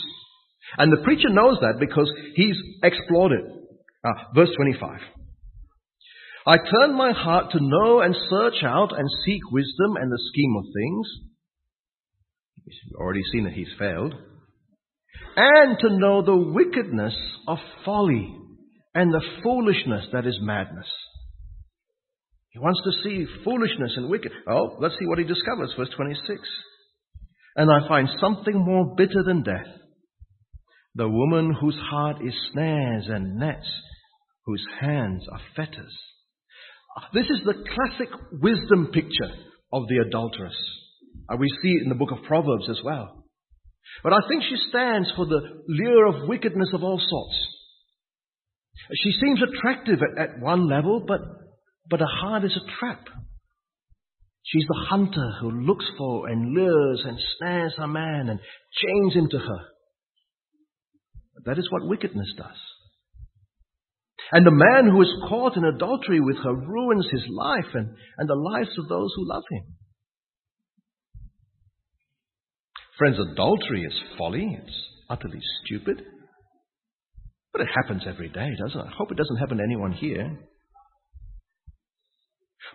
And 0.78 0.92
the 0.92 1.02
preacher 1.04 1.28
knows 1.28 1.58
that 1.60 1.78
because 1.78 2.12
he's 2.34 2.56
explored 2.82 3.32
it. 3.32 3.44
Ah, 4.04 4.28
verse 4.34 4.50
25. 4.56 5.00
I 6.46 6.56
turn 6.58 6.96
my 6.96 7.12
heart 7.12 7.52
to 7.52 7.58
know 7.60 8.00
and 8.00 8.14
search 8.30 8.62
out 8.62 8.96
and 8.96 9.08
seek 9.24 9.40
wisdom 9.50 9.96
and 9.96 10.10
the 10.10 10.22
scheme 10.32 10.54
of 10.56 10.64
things. 10.74 11.08
We've 12.66 12.96
already 12.96 13.22
seen 13.32 13.44
that 13.44 13.52
he's 13.52 13.72
failed 13.78 14.14
and 15.36 15.78
to 15.80 15.98
know 15.98 16.22
the 16.22 16.36
wickedness 16.36 17.14
of 17.46 17.58
folly 17.84 18.34
and 18.94 19.12
the 19.12 19.22
foolishness 19.42 20.06
that 20.12 20.26
is 20.26 20.38
madness. 20.40 20.86
He 22.56 22.60
wants 22.60 22.80
to 22.84 23.02
see 23.04 23.26
foolishness 23.44 23.92
and 23.96 24.08
wicked. 24.08 24.32
Oh, 24.48 24.78
let's 24.80 24.94
see 24.98 25.04
what 25.04 25.18
he 25.18 25.24
discovers, 25.24 25.74
verse 25.76 25.90
26. 25.94 26.40
And 27.56 27.70
I 27.70 27.86
find 27.86 28.08
something 28.18 28.58
more 28.58 28.94
bitter 28.96 29.22
than 29.26 29.42
death. 29.42 29.66
The 30.94 31.06
woman 31.06 31.54
whose 31.60 31.78
heart 31.90 32.16
is 32.24 32.32
snares 32.52 33.08
and 33.10 33.36
nets, 33.36 33.68
whose 34.46 34.64
hands 34.80 35.22
are 35.30 35.40
fetters. 35.54 35.94
This 37.12 37.26
is 37.26 37.44
the 37.44 37.52
classic 37.52 38.08
wisdom 38.40 38.86
picture 38.90 39.34
of 39.70 39.82
the 39.88 39.98
adulteress. 40.06 40.56
Uh, 41.30 41.36
we 41.38 41.48
see 41.60 41.72
it 41.72 41.82
in 41.82 41.90
the 41.90 41.94
book 41.94 42.10
of 42.10 42.24
Proverbs 42.24 42.70
as 42.70 42.80
well. 42.82 43.22
But 44.02 44.14
I 44.14 44.20
think 44.30 44.44
she 44.44 44.56
stands 44.70 45.12
for 45.14 45.26
the 45.26 45.42
lure 45.68 46.06
of 46.06 46.26
wickedness 46.26 46.70
of 46.72 46.82
all 46.82 46.98
sorts. 47.06 47.36
She 49.02 49.12
seems 49.12 49.42
attractive 49.42 49.98
at, 50.00 50.22
at 50.22 50.40
one 50.40 50.70
level, 50.70 51.04
but, 51.06 51.20
but 51.88 52.00
her 52.00 52.06
heart 52.06 52.44
is 52.44 52.56
a 52.56 52.78
trap. 52.78 53.06
She's 54.44 54.66
the 54.68 54.86
hunter 54.88 55.32
who 55.40 55.50
looks 55.50 55.86
for 55.98 56.28
and 56.28 56.54
lures 56.54 57.02
and 57.04 57.18
snares 57.38 57.74
her 57.78 57.88
man 57.88 58.28
and 58.28 58.38
chains 58.38 59.14
him 59.14 59.28
to 59.30 59.38
her. 59.38 59.60
That 61.44 61.58
is 61.58 61.68
what 61.70 61.88
wickedness 61.88 62.32
does. 62.36 62.56
And 64.32 64.44
the 64.46 64.50
man 64.50 64.90
who 64.90 65.02
is 65.02 65.22
caught 65.28 65.56
in 65.56 65.64
adultery 65.64 66.20
with 66.20 66.36
her 66.38 66.54
ruins 66.54 67.06
his 67.12 67.24
life 67.30 67.74
and, 67.74 67.94
and 68.18 68.28
the 68.28 68.34
lives 68.34 68.76
of 68.78 68.88
those 68.88 69.12
who 69.16 69.28
love 69.28 69.44
him. 69.50 69.62
Friends, 72.98 73.18
adultery 73.32 73.82
is 73.82 73.92
folly. 74.16 74.58
It's 74.62 74.76
utterly 75.10 75.40
stupid. 75.64 76.02
But 77.52 77.62
it 77.62 77.68
happens 77.74 78.02
every 78.06 78.28
day, 78.28 78.50
doesn't 78.58 78.80
it? 78.80 78.86
I 78.86 78.96
hope 78.96 79.12
it 79.12 79.18
doesn't 79.18 79.36
happen 79.36 79.58
to 79.58 79.64
anyone 79.64 79.92
here. 79.92 80.38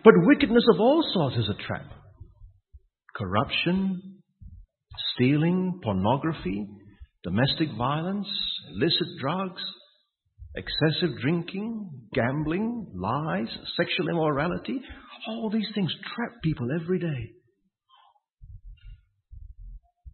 But 0.04 0.14
wickedness 0.16 0.64
of 0.74 0.80
all 0.80 1.02
sorts 1.12 1.36
is 1.36 1.48
a 1.48 1.62
trap. 1.66 1.86
Corruption, 3.14 4.20
stealing, 5.14 5.80
pornography, 5.82 6.66
domestic 7.22 7.68
violence, 7.76 8.26
illicit 8.74 9.08
drugs, 9.20 9.62
excessive 10.54 11.18
drinking, 11.20 11.90
gambling, 12.14 12.86
lies, 12.94 13.48
sexual 13.76 14.08
immorality. 14.08 14.80
All 15.28 15.50
these 15.50 15.68
things 15.74 15.92
trap 16.14 16.42
people 16.42 16.68
every 16.80 16.98
day. 16.98 17.30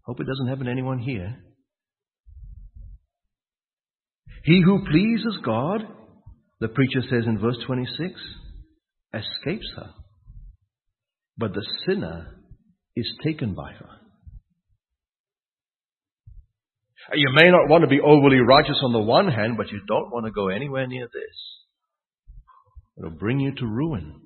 Hope 0.05 0.21
it 0.21 0.27
doesn't 0.27 0.49
happen 0.49 0.67
to 0.67 0.73
anyone 0.73 0.99
here. 0.99 1.37
He 4.45 4.63
who 4.65 4.85
pleases 4.91 5.39
God, 5.45 5.83
the 6.61 6.69
preacher 6.69 7.03
says 7.11 7.25
in 7.27 7.39
verse 7.39 7.59
26, 7.67 8.15
escapes 9.15 9.71
her. 9.77 9.91
But 11.37 11.55
the 11.55 11.67
sinner 11.87 12.35
is 12.97 13.07
taken 13.25 13.55
by 13.55 13.73
her. 13.73 13.89
You 17.15 17.31
may 17.35 17.51
not 17.51 17.69
want 17.69 17.83
to 17.83 17.89
be 17.89 18.01
overly 18.01 18.39
righteous 18.39 18.79
on 18.83 18.93
the 18.93 18.99
one 18.99 19.29
hand, 19.29 19.57
but 19.57 19.71
you 19.71 19.81
don't 19.87 20.11
want 20.11 20.27
to 20.27 20.33
go 20.33 20.49
anywhere 20.49 20.87
near 20.87 21.07
this. 21.07 21.37
It'll 22.99 23.19
bring 23.19 23.41
you 23.41 23.55
to 23.55 23.67
ruin. 23.67 24.21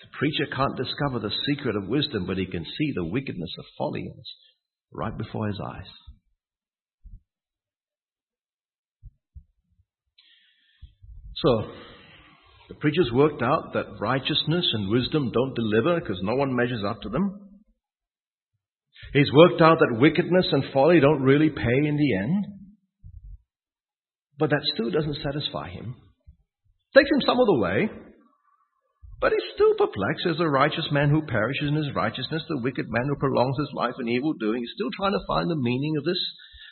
The 0.00 0.06
preacher 0.18 0.46
can't 0.54 0.76
discover 0.76 1.18
the 1.18 1.34
secret 1.48 1.76
of 1.76 1.88
wisdom, 1.88 2.26
but 2.26 2.38
he 2.38 2.46
can 2.46 2.64
see 2.64 2.92
the 2.94 3.04
wickedness 3.04 3.50
of 3.58 3.64
folly 3.76 4.10
right 4.92 5.16
before 5.18 5.48
his 5.48 5.60
eyes. 5.60 5.90
So, 11.44 11.70
the 12.68 12.74
preacher's 12.76 13.10
worked 13.12 13.42
out 13.42 13.74
that 13.74 14.00
righteousness 14.00 14.64
and 14.72 14.88
wisdom 14.88 15.30
don't 15.30 15.54
deliver 15.54 16.00
because 16.00 16.18
no 16.22 16.34
one 16.34 16.56
measures 16.56 16.82
up 16.86 17.02
to 17.02 17.10
them. 17.10 17.44
He's 19.12 19.30
worked 19.32 19.60
out 19.60 19.78
that 19.78 20.00
wickedness 20.00 20.46
and 20.50 20.64
folly 20.72 21.00
don't 21.00 21.22
really 21.22 21.50
pay 21.50 21.86
in 21.86 21.96
the 21.96 22.16
end. 22.16 22.46
But 24.38 24.50
that 24.50 24.62
still 24.72 24.90
doesn't 24.90 25.22
satisfy 25.22 25.68
him. 25.68 25.94
Takes 26.96 27.10
him 27.10 27.20
some 27.26 27.38
of 27.38 27.46
the 27.46 27.60
way, 27.60 27.90
but 29.20 29.32
he's 29.32 29.54
still 29.54 29.74
perplexed 29.74 30.26
as 30.30 30.40
a 30.40 30.48
righteous 30.48 30.86
man 30.90 31.10
who 31.10 31.26
perishes 31.26 31.68
in 31.68 31.76
his 31.76 31.94
righteousness, 31.94 32.42
the 32.48 32.62
wicked 32.62 32.86
man 32.88 33.06
who 33.08 33.20
prolongs 33.20 33.58
his 33.58 33.70
life 33.74 33.94
in 34.00 34.08
evil 34.08 34.32
doing. 34.32 34.60
He's 34.60 34.74
still 34.74 34.90
trying 34.96 35.12
to 35.12 35.26
find 35.26 35.50
the 35.50 35.60
meaning 35.60 35.94
of 35.98 36.04
this, 36.04 36.18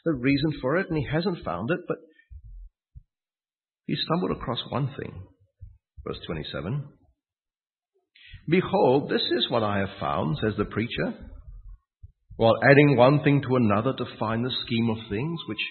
the 0.05 0.15
reason 0.15 0.59
for 0.61 0.77
it, 0.79 0.87
and 0.89 0.97
he 0.97 1.07
hasn't 1.11 1.45
found 1.45 1.71
it, 1.71 1.81
but 1.87 1.99
he 3.87 3.97
stumbled 3.97 4.31
across 4.33 4.59
one 4.71 4.95
thing. 4.99 5.13
Verse 6.07 6.19
27. 6.27 6.85
Behold, 8.49 9.09
this 9.09 9.23
is 9.23 9.51
what 9.51 9.63
I 9.63 9.79
have 9.79 10.01
found, 10.01 10.39
says 10.43 10.55
the 10.59 10.65
preacher, 10.65 11.15
while 12.37 12.55
adding 12.63 12.97
one 12.97 13.23
thing 13.23 13.43
to 13.43 13.57
another 13.57 13.93
to 13.93 14.19
find 14.19 14.45
the 14.45 14.55
scheme 14.67 14.91
of 14.91 14.99
things, 15.09 15.39
which 15.49 15.63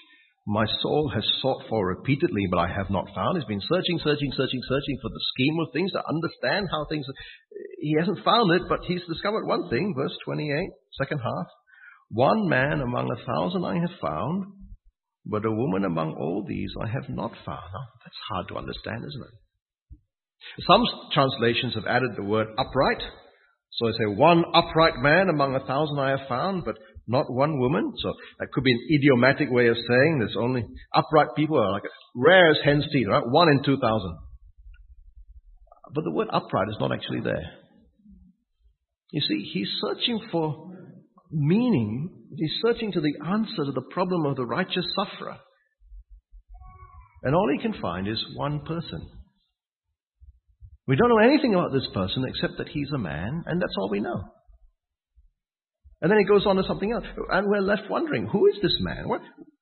my 0.46 0.64
soul 0.80 1.10
has 1.14 1.24
sought 1.40 1.62
for 1.68 1.86
repeatedly, 1.86 2.46
but 2.50 2.58
I 2.58 2.68
have 2.68 2.90
not 2.90 3.06
found. 3.14 3.36
He's 3.36 3.46
been 3.46 3.60
searching, 3.60 4.00
searching, 4.02 4.32
searching, 4.34 4.60
searching 4.68 4.98
for 5.00 5.10
the 5.10 5.24
scheme 5.34 5.56
of 5.60 5.68
things 5.72 5.92
to 5.92 6.02
understand 6.02 6.68
how 6.70 6.86
things. 6.88 7.06
He 7.78 7.94
hasn't 7.98 8.24
found 8.24 8.50
it, 8.52 8.62
but 8.68 8.80
he's 8.86 9.02
discovered 9.06 9.46
one 9.46 9.68
thing. 9.68 9.94
Verse 9.96 10.16
28, 10.24 10.50
second 10.98 11.18
half. 11.18 11.46
One 12.10 12.48
man 12.48 12.80
among 12.80 13.10
a 13.10 13.24
thousand 13.24 13.64
I 13.64 13.74
have 13.80 14.00
found, 14.00 14.44
but 15.24 15.44
a 15.44 15.50
woman 15.50 15.84
among 15.84 16.14
all 16.14 16.44
these 16.46 16.70
I 16.80 16.88
have 16.88 17.08
not 17.08 17.32
found. 17.46 17.70
Oh, 17.74 17.88
that's 18.04 18.16
hard 18.28 18.48
to 18.48 18.56
understand, 18.56 19.04
isn't 19.04 19.22
it? 19.22 19.34
Some 20.66 20.82
translations 21.12 21.74
have 21.74 21.86
added 21.86 22.10
the 22.16 22.24
word 22.24 22.48
upright. 22.58 23.02
So 23.72 23.86
they 23.86 23.92
say, 23.92 24.16
one 24.16 24.44
upright 24.52 24.96
man 24.98 25.28
among 25.28 25.54
a 25.54 25.64
thousand 25.66 25.98
I 25.98 26.10
have 26.10 26.28
found, 26.28 26.64
but 26.64 26.76
not 27.06 27.32
one 27.32 27.58
woman. 27.58 27.92
So 28.02 28.12
that 28.38 28.52
could 28.52 28.64
be 28.64 28.72
an 28.72 28.88
idiomatic 28.92 29.50
way 29.50 29.68
of 29.68 29.76
saying 29.76 30.18
there's 30.18 30.36
only 30.38 30.64
upright 30.94 31.28
people 31.36 31.58
are 31.58 31.72
like 31.72 31.84
rare 32.14 32.50
as 32.50 32.58
hen's 32.64 32.86
teeth, 32.92 33.06
right? 33.08 33.22
One 33.26 33.48
in 33.48 33.62
two 33.64 33.78
thousand. 33.78 34.18
But 35.94 36.04
the 36.04 36.12
word 36.12 36.28
upright 36.32 36.68
is 36.68 36.76
not 36.80 36.92
actually 36.92 37.20
there. 37.20 37.52
You 39.10 39.20
see, 39.20 39.50
he's 39.52 39.68
searching 39.80 40.20
for 40.30 40.72
meaning. 41.32 42.10
He's 42.36 42.52
searching 42.64 42.92
to 42.92 43.00
the 43.00 43.14
answer 43.26 43.64
to 43.64 43.72
the 43.72 43.88
problem 43.90 44.26
of 44.26 44.36
the 44.36 44.46
righteous 44.46 44.86
sufferer. 44.96 45.36
And 47.22 47.34
all 47.34 47.48
he 47.52 47.62
can 47.62 47.80
find 47.80 48.08
is 48.08 48.24
one 48.36 48.60
person. 48.64 49.08
We 50.86 50.96
don't 50.96 51.08
know 51.08 51.18
anything 51.18 51.54
about 51.54 51.72
this 51.72 51.86
person 51.94 52.24
except 52.26 52.58
that 52.58 52.68
he's 52.68 52.90
a 52.92 52.98
man, 52.98 53.44
and 53.46 53.62
that's 53.62 53.74
all 53.78 53.90
we 53.90 54.00
know. 54.00 54.22
And 56.00 56.10
then 56.10 56.18
he 56.18 56.24
goes 56.24 56.44
on 56.46 56.56
to 56.56 56.64
something 56.66 56.90
else. 56.90 57.04
And 57.30 57.46
we're 57.46 57.60
left 57.60 57.88
wondering, 57.88 58.26
who 58.26 58.48
is 58.48 58.56
this 58.60 58.76
man? 58.80 59.06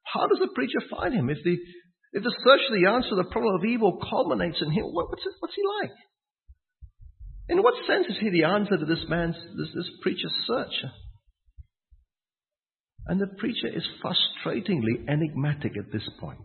How 0.05 0.27
does 0.27 0.39
the 0.41 0.49
preacher 0.55 0.81
find 0.91 1.13
him? 1.13 1.29
If 1.29 1.39
the, 1.45 1.57
if 2.15 2.25
the 2.25 2.35
search 2.45 2.61
for 2.67 2.77
the 2.79 2.89
answer 2.89 3.11
to 3.11 3.17
the 3.17 3.31
problem 3.31 3.55
of 3.57 3.65
evil 3.65 4.01
culminates 4.09 4.57
in 4.63 4.73
him, 4.73 4.87
what, 4.87 5.11
what's, 5.11 5.27
it, 5.27 5.35
what's 5.41 5.55
he 5.55 5.63
like? 5.83 5.93
In 7.51 7.63
what 7.63 7.75
sense 7.87 8.07
is 8.09 8.17
he 8.19 8.31
the 8.31 8.45
answer 8.45 8.79
to 8.79 8.87
this 8.87 9.05
man's, 9.09 9.37
this, 9.59 9.69
this 9.75 9.91
preacher's 10.01 10.33
search? 10.47 10.91
And 13.07 13.21
the 13.21 13.27
preacher 13.27 13.69
is 13.69 13.87
frustratingly 14.03 15.09
enigmatic 15.09 15.73
at 15.79 15.93
this 15.93 16.09
point. 16.21 16.39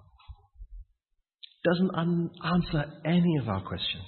Doesn't 1.64 1.96
un- 1.96 2.32
answer 2.44 2.86
any 3.06 3.38
of 3.42 3.50
our 3.50 3.62
questions. 3.62 4.06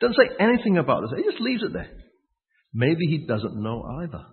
Doesn't 0.00 0.16
say 0.16 0.36
anything 0.38 0.78
about 0.78 1.02
this. 1.02 1.18
He 1.18 1.30
just 1.30 1.40
leaves 1.40 1.62
it 1.62 1.72
there. 1.72 1.90
Maybe 2.72 3.06
he 3.06 3.26
doesn't 3.26 3.62
know 3.62 3.82
either. 4.02 4.24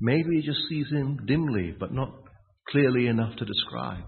Maybe 0.00 0.36
he 0.36 0.42
just 0.42 0.60
sees 0.68 0.86
him 0.90 1.18
dimly, 1.26 1.74
but 1.78 1.92
not 1.92 2.12
clearly 2.70 3.06
enough 3.06 3.36
to 3.36 3.44
describe. 3.44 4.04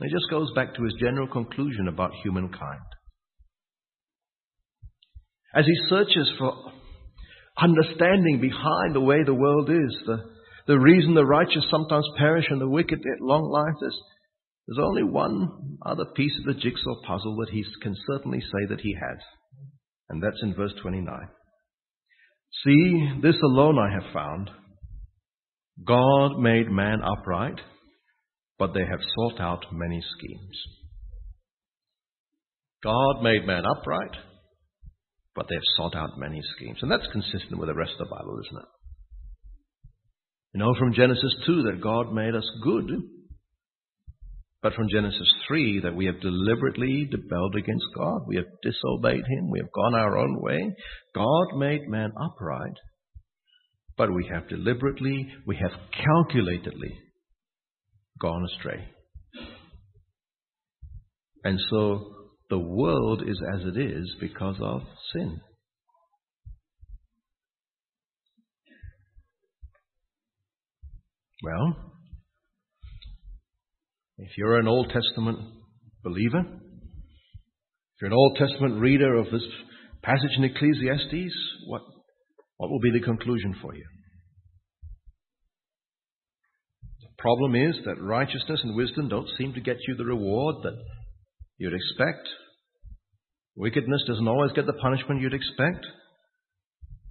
It 0.00 0.10
just 0.10 0.30
goes 0.30 0.52
back 0.54 0.74
to 0.74 0.82
his 0.82 0.94
general 1.00 1.28
conclusion 1.28 1.88
about 1.88 2.10
humankind. 2.22 2.80
As 5.54 5.64
he 5.64 5.74
searches 5.88 6.32
for 6.36 6.72
understanding 7.56 8.40
behind 8.40 8.94
the 8.94 9.00
way 9.00 9.22
the 9.24 9.34
world 9.34 9.70
is, 9.70 9.96
the, 10.06 10.18
the 10.66 10.78
reason 10.78 11.14
the 11.14 11.24
righteous 11.24 11.66
sometimes 11.70 12.06
perish 12.18 12.46
and 12.50 12.60
the 12.60 12.68
wicked 12.68 12.98
get 13.02 13.20
long 13.20 13.44
life, 13.50 13.74
there's, 13.80 13.98
there's 14.66 14.84
only 14.84 15.04
one 15.04 15.78
other 15.84 16.06
piece 16.16 16.32
of 16.40 16.46
the 16.54 16.60
jigsaw 16.60 17.00
puzzle 17.06 17.36
that 17.36 17.50
he 17.50 17.64
can 17.82 17.94
certainly 18.10 18.40
say 18.40 18.66
that 18.70 18.80
he 18.80 18.94
has. 18.94 19.18
And 20.08 20.22
that's 20.22 20.42
in 20.42 20.54
verse 20.54 20.72
29. 20.82 21.06
See, 22.64 23.20
this 23.22 23.36
alone 23.42 23.78
I 23.78 23.92
have 23.92 24.12
found. 24.12 24.50
God 25.84 26.38
made 26.38 26.70
man 26.70 27.00
upright, 27.02 27.60
but 28.58 28.72
they 28.72 28.84
have 28.88 29.00
sought 29.16 29.40
out 29.40 29.64
many 29.72 30.00
schemes. 30.16 30.62
God 32.82 33.22
made 33.22 33.46
man 33.46 33.64
upright, 33.66 34.14
but 35.34 35.46
they 35.48 35.56
have 35.56 35.76
sought 35.76 35.96
out 35.96 36.18
many 36.18 36.40
schemes. 36.56 36.78
And 36.82 36.90
that's 36.90 37.06
consistent 37.12 37.58
with 37.58 37.68
the 37.68 37.74
rest 37.74 37.92
of 37.98 38.08
the 38.08 38.14
Bible, 38.14 38.38
isn't 38.46 38.62
it? 38.62 38.68
You 40.54 40.60
know 40.60 40.74
from 40.78 40.94
Genesis 40.94 41.34
2 41.46 41.64
that 41.64 41.80
God 41.82 42.12
made 42.12 42.34
us 42.34 42.48
good, 42.62 42.88
but 44.62 44.72
from 44.74 44.88
Genesis 44.88 45.28
3 45.48 45.80
that 45.80 45.96
we 45.96 46.06
have 46.06 46.20
deliberately 46.20 47.08
rebelled 47.10 47.56
against 47.56 47.84
God. 47.96 48.20
We 48.26 48.36
have 48.36 48.46
disobeyed 48.62 49.24
Him. 49.28 49.50
We 49.50 49.58
have 49.58 49.72
gone 49.72 49.94
our 49.94 50.16
own 50.16 50.40
way. 50.40 50.74
God 51.14 51.58
made 51.58 51.88
man 51.88 52.12
upright, 52.18 52.76
but 53.96 54.14
we 54.14 54.30
have 54.32 54.48
deliberately, 54.48 55.28
we 55.44 55.56
have 55.56 55.72
calculatedly 55.92 56.94
gone 58.20 58.46
astray. 58.54 58.84
And 61.42 61.60
so 61.68 62.23
the 62.50 62.58
world 62.58 63.22
is 63.26 63.40
as 63.54 63.62
it 63.64 63.78
is 63.80 64.14
because 64.20 64.56
of 64.60 64.82
sin. 65.12 65.40
Well, 71.42 71.76
if 74.18 74.30
you're 74.38 74.58
an 74.58 74.68
Old 74.68 74.90
Testament 74.90 75.38
believer, 76.02 76.40
if 76.40 78.00
you're 78.00 78.10
an 78.10 78.16
Old 78.16 78.36
Testament 78.38 78.80
reader 78.80 79.14
of 79.16 79.26
this 79.30 79.42
passage 80.02 80.30
in 80.36 80.44
Ecclesiastes, 80.44 81.34
what, 81.66 81.82
what 82.56 82.70
will 82.70 82.80
be 82.80 82.92
the 82.92 83.04
conclusion 83.04 83.54
for 83.60 83.74
you? 83.74 83.84
The 87.02 87.08
problem 87.18 87.54
is 87.54 87.76
that 87.84 88.00
righteousness 88.00 88.60
and 88.62 88.76
wisdom 88.76 89.08
don't 89.08 89.28
seem 89.38 89.54
to 89.54 89.60
get 89.60 89.76
you 89.86 89.96
the 89.96 90.04
reward 90.04 90.56
that 90.62 90.78
you'd 91.58 91.74
expect. 91.74 92.28
Wickedness 93.56 94.02
doesn't 94.06 94.28
always 94.28 94.52
get 94.52 94.66
the 94.66 94.72
punishment 94.72 95.20
you'd 95.20 95.34
expect. 95.34 95.86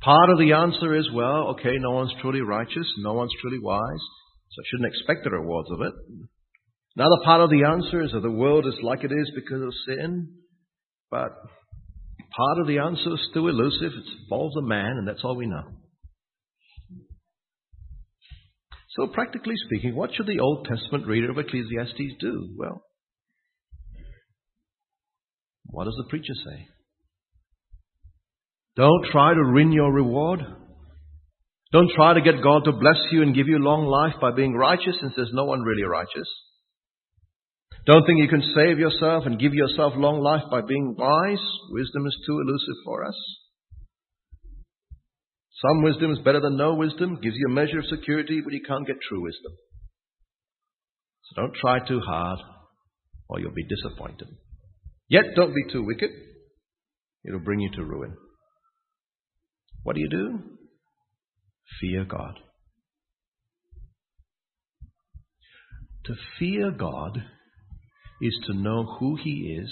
Part 0.02 0.30
of 0.30 0.38
the 0.38 0.52
answer 0.52 0.96
is, 0.96 1.08
well, 1.14 1.56
okay, 1.56 1.78
no 1.80 1.92
one's 1.92 2.14
truly 2.22 2.42
righteous, 2.42 2.88
no 3.00 3.14
one's 3.14 3.32
truly 3.42 3.60
wise, 3.60 4.04
so 4.52 4.62
I 4.62 4.66
shouldn't 4.70 4.94
expect 4.94 5.24
the 5.24 5.30
rewards 5.30 5.70
of 5.72 5.82
it. 5.82 5.94
Another 6.98 7.24
part 7.24 7.42
of 7.42 7.50
the 7.50 7.64
answer 7.64 8.04
is 8.04 8.12
that 8.12 8.20
the 8.20 8.30
world 8.30 8.68
is 8.68 8.76
like 8.84 9.04
it 9.04 9.12
is 9.12 9.32
because 9.34 9.62
of 9.62 9.74
sin, 9.88 10.28
but 11.10 11.32
part 12.36 12.60
of 12.60 12.68
the 12.68 12.80
answer 12.80 13.14
is 13.14 13.28
still 13.32 13.48
elusive. 13.48 13.94
It 13.94 14.24
involves 14.24 14.58
a 14.58 14.62
man, 14.62 14.98
and 14.98 15.08
that's 15.08 15.24
all 15.24 15.38
we 15.38 15.48
know. 15.48 15.64
So, 18.96 19.08
practically 19.08 19.56
speaking, 19.66 19.96
what 19.96 20.12
should 20.14 20.28
the 20.28 20.40
Old 20.40 20.68
Testament 20.70 21.08
reader 21.08 21.32
of 21.32 21.38
Ecclesiastes 21.40 22.18
do? 22.20 22.50
Well, 22.58 22.84
what 25.65 25.86
does 25.86 25.95
the 25.97 26.10
preacher 26.10 26.34
say? 26.45 26.67
Don't 28.76 29.06
try 29.12 29.34
to 29.34 29.52
win 29.54 29.71
your 29.71 29.91
reward. 29.91 30.39
Don't 31.71 31.91
try 31.95 32.13
to 32.13 32.21
get 32.21 32.43
God 32.43 32.65
to 32.65 32.71
bless 32.71 32.97
you 33.12 33.21
and 33.21 33.36
give 33.36 33.47
you 33.47 33.58
long 33.58 33.86
life 33.86 34.19
by 34.21 34.32
being 34.32 34.54
righteous, 34.54 34.95
since 34.99 35.13
there's 35.15 35.34
no 35.34 35.45
one 35.45 35.62
really 35.62 35.84
righteous. 35.84 36.28
Don't 37.86 38.06
think 38.06 38.19
you 38.21 38.30
can 38.30 38.43
save 38.56 38.80
yourself 38.80 39.26
and 39.26 39.39
give 39.39 39.54
yourself 39.54 39.93
long 39.95 40.21
life 40.21 40.43
by 40.49 40.62
being 40.62 40.95
wise. 40.97 41.43
Wisdom 41.71 42.06
is 42.08 42.17
too 42.26 42.39
elusive 42.39 42.78
for 42.86 43.04
us. 43.06 43.15
Some 45.62 45.84
wisdom 45.84 46.12
is 46.12 46.19
better 46.19 46.39
than 46.39 46.58
no 46.58 46.76
wisdom, 46.76 47.19
gives 47.21 47.36
you 47.38 47.47
a 47.49 47.54
measure 47.54 47.80
of 47.80 47.86
security, 47.86 48.41
but 48.43 48.54
you 48.54 48.62
can't 48.67 48.88
get 48.88 48.97
true 49.08 49.23
wisdom. 49.23 49.52
So 51.23 51.41
don't 51.41 51.56
try 51.56 51.80
too 51.86 51.99
hard, 51.99 52.39
or 53.30 53.39
you'll 53.39 53.54
be 53.54 53.65
disappointed. 53.67 54.28
Yet 55.13 55.36
don't 55.36 55.54
be 55.54 55.71
too 55.71 55.84
wicked. 55.86 56.10
it'll 57.23 57.39
bring 57.39 57.60
you 57.60 57.69
to 57.76 57.84
ruin. 57.84 58.17
What 59.84 59.95
do 59.95 60.02
you 60.02 60.10
do? 60.10 60.39
Fear 61.80 62.06
God. 62.06 62.39
To 66.06 66.15
fear 66.39 66.71
God 66.71 67.19
is 68.23 68.39
to 68.47 68.56
know 68.56 68.86
who 68.99 69.15
He 69.23 69.56
is, 69.62 69.71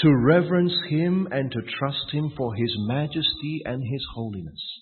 to 0.00 0.08
reverence 0.10 0.78
Him 0.88 1.28
and 1.30 1.52
to 1.52 1.60
trust 1.78 2.12
Him 2.12 2.32
for 2.34 2.54
His 2.54 2.74
majesty 2.78 3.60
and 3.66 3.82
His 3.82 4.06
holiness, 4.14 4.80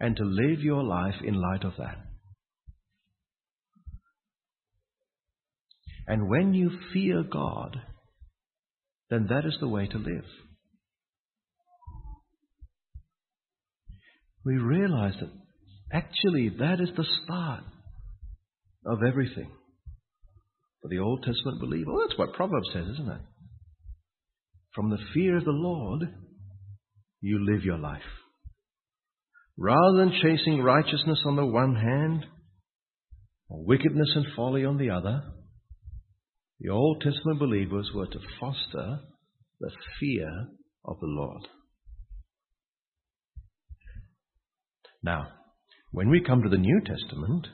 and 0.00 0.16
to 0.16 0.24
live 0.24 0.60
your 0.60 0.82
life 0.82 1.20
in 1.22 1.34
light 1.34 1.64
of 1.64 1.74
that. 1.76 1.98
And 6.08 6.30
when 6.30 6.54
you 6.54 6.70
fear 6.94 7.22
God, 7.22 7.76
then 9.10 9.26
that 9.28 9.44
is 9.44 9.56
the 9.60 9.68
way 9.68 9.86
to 9.86 9.98
live. 9.98 10.24
We 14.42 14.54
realize 14.54 15.12
that 15.20 15.30
actually 15.92 16.48
that 16.60 16.80
is 16.80 16.88
the 16.96 17.04
start 17.24 17.62
of 18.86 19.00
everything. 19.06 19.50
For 20.80 20.88
the 20.88 21.00
Old 21.00 21.24
Testament 21.24 21.60
believer, 21.60 21.92
well, 21.92 22.06
that's 22.08 22.18
what 22.18 22.32
Proverbs 22.32 22.68
says, 22.72 22.86
isn't 22.94 23.10
it? 23.10 23.20
From 24.74 24.88
the 24.88 24.98
fear 25.12 25.36
of 25.36 25.44
the 25.44 25.50
Lord, 25.50 26.02
you 27.20 27.44
live 27.44 27.64
your 27.64 27.78
life. 27.78 28.00
Rather 29.58 29.98
than 29.98 30.18
chasing 30.22 30.62
righteousness 30.62 31.20
on 31.26 31.36
the 31.36 31.44
one 31.44 31.74
hand, 31.74 32.24
or 33.50 33.64
wickedness 33.64 34.12
and 34.14 34.26
folly 34.34 34.64
on 34.64 34.78
the 34.78 34.90
other, 34.90 35.22
the 36.60 36.70
Old 36.70 37.00
Testament 37.00 37.38
believers 37.38 37.90
were 37.94 38.06
to 38.06 38.18
foster 38.40 39.00
the 39.60 39.70
fear 40.00 40.28
of 40.84 40.98
the 41.00 41.06
Lord. 41.06 41.42
Now, 45.02 45.28
when 45.92 46.10
we 46.10 46.22
come 46.26 46.42
to 46.42 46.48
the 46.48 46.56
New 46.56 46.80
Testament, 46.80 47.46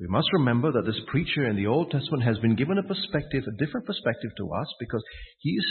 we 0.00 0.06
must 0.08 0.28
remember 0.32 0.72
that 0.72 0.86
this 0.86 1.00
preacher 1.08 1.48
in 1.48 1.56
the 1.56 1.66
Old 1.66 1.90
Testament 1.90 2.24
has 2.24 2.38
been 2.38 2.56
given 2.56 2.78
a 2.78 2.82
perspective, 2.82 3.44
a 3.46 3.64
different 3.64 3.86
perspective 3.86 4.30
to 4.38 4.50
us, 4.52 4.66
because 4.80 5.02
he 5.38 5.50
is, 5.50 5.66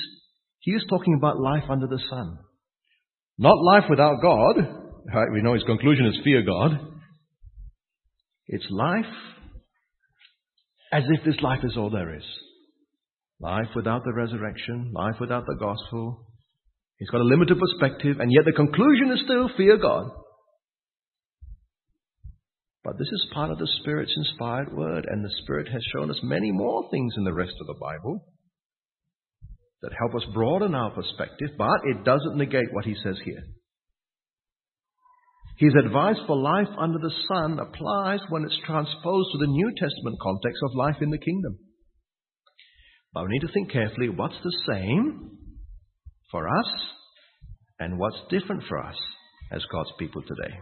he 0.60 0.71
is 0.71 0.86
talking 0.89 1.15
about 1.17 1.39
life 1.39 1.69
under 1.69 1.88
the 1.88 2.02
sun. 2.10 2.38
Not 3.38 3.58
life 3.63 3.84
without 3.89 4.21
God. 4.21 4.56
Right? 5.13 5.28
We 5.34 5.41
know 5.41 5.54
his 5.54 5.63
conclusion 5.63 6.06
is 6.06 6.19
fear 6.23 6.43
God. 6.43 6.71
It's 8.47 8.65
life 8.69 9.06
as 10.93 11.03
if 11.10 11.25
this 11.25 11.41
life 11.41 11.62
is 11.63 11.75
all 11.75 11.89
there 11.89 12.15
is. 12.15 12.23
Life 13.39 13.69
without 13.75 14.03
the 14.06 14.13
resurrection, 14.13 14.91
life 14.93 15.15
without 15.19 15.43
the 15.47 15.58
gospel. 15.60 16.27
He's 16.97 17.10
got 17.10 17.21
a 17.21 17.23
limited 17.23 17.58
perspective, 17.60 18.19
and 18.19 18.32
yet 18.32 18.45
the 18.45 18.51
conclusion 18.51 19.12
is 19.12 19.21
still 19.25 19.49
fear 19.58 19.77
God. 19.77 20.12
But 22.84 22.99
this 22.99 23.08
is 23.08 23.32
part 23.34 23.49
of 23.49 23.58
the 23.58 23.67
Spirit's 23.82 24.13
inspired 24.15 24.71
word, 24.71 25.08
and 25.10 25.25
the 25.25 25.34
Spirit 25.41 25.67
has 25.69 25.82
shown 25.95 26.12
us 26.12 26.19
many 26.21 26.51
more 26.51 26.88
things 26.91 27.15
in 27.17 27.23
the 27.23 27.34
rest 27.34 27.53
of 27.60 27.67
the 27.67 27.79
Bible 27.82 28.23
that 29.82 29.93
help 29.97 30.13
us 30.15 30.29
broaden 30.34 30.75
our 30.75 30.91
perspective, 30.91 31.49
but 31.58 31.79
it 31.86 32.06
doesn't 32.06 32.38
negate 32.38 32.71
what 32.71 32.86
he 32.86 32.95
says 33.03 33.17
here. 33.25 33.43
His 35.57 35.73
advice 35.85 36.17
for 36.25 36.35
life 36.35 36.69
under 36.77 36.97
the 36.97 37.13
sun 37.27 37.59
applies 37.59 38.19
when 38.29 38.43
it's 38.43 38.59
transposed 38.65 39.29
to 39.31 39.37
the 39.39 39.47
New 39.47 39.71
Testament 39.77 40.17
context 40.21 40.59
of 40.63 40.75
life 40.75 40.97
in 41.01 41.11
the 41.11 41.17
kingdom. 41.17 41.57
But 43.13 43.23
we 43.23 43.33
need 43.33 43.47
to 43.47 43.53
think 43.53 43.71
carefully 43.71 44.09
what's 44.09 44.37
the 44.43 44.57
same 44.67 45.37
for 46.31 46.47
us 46.47 46.67
and 47.79 47.99
what's 47.99 48.17
different 48.31 48.63
for 48.67 48.79
us 48.79 48.95
as 49.51 49.63
God's 49.71 49.91
people 49.99 50.23
today. 50.23 50.55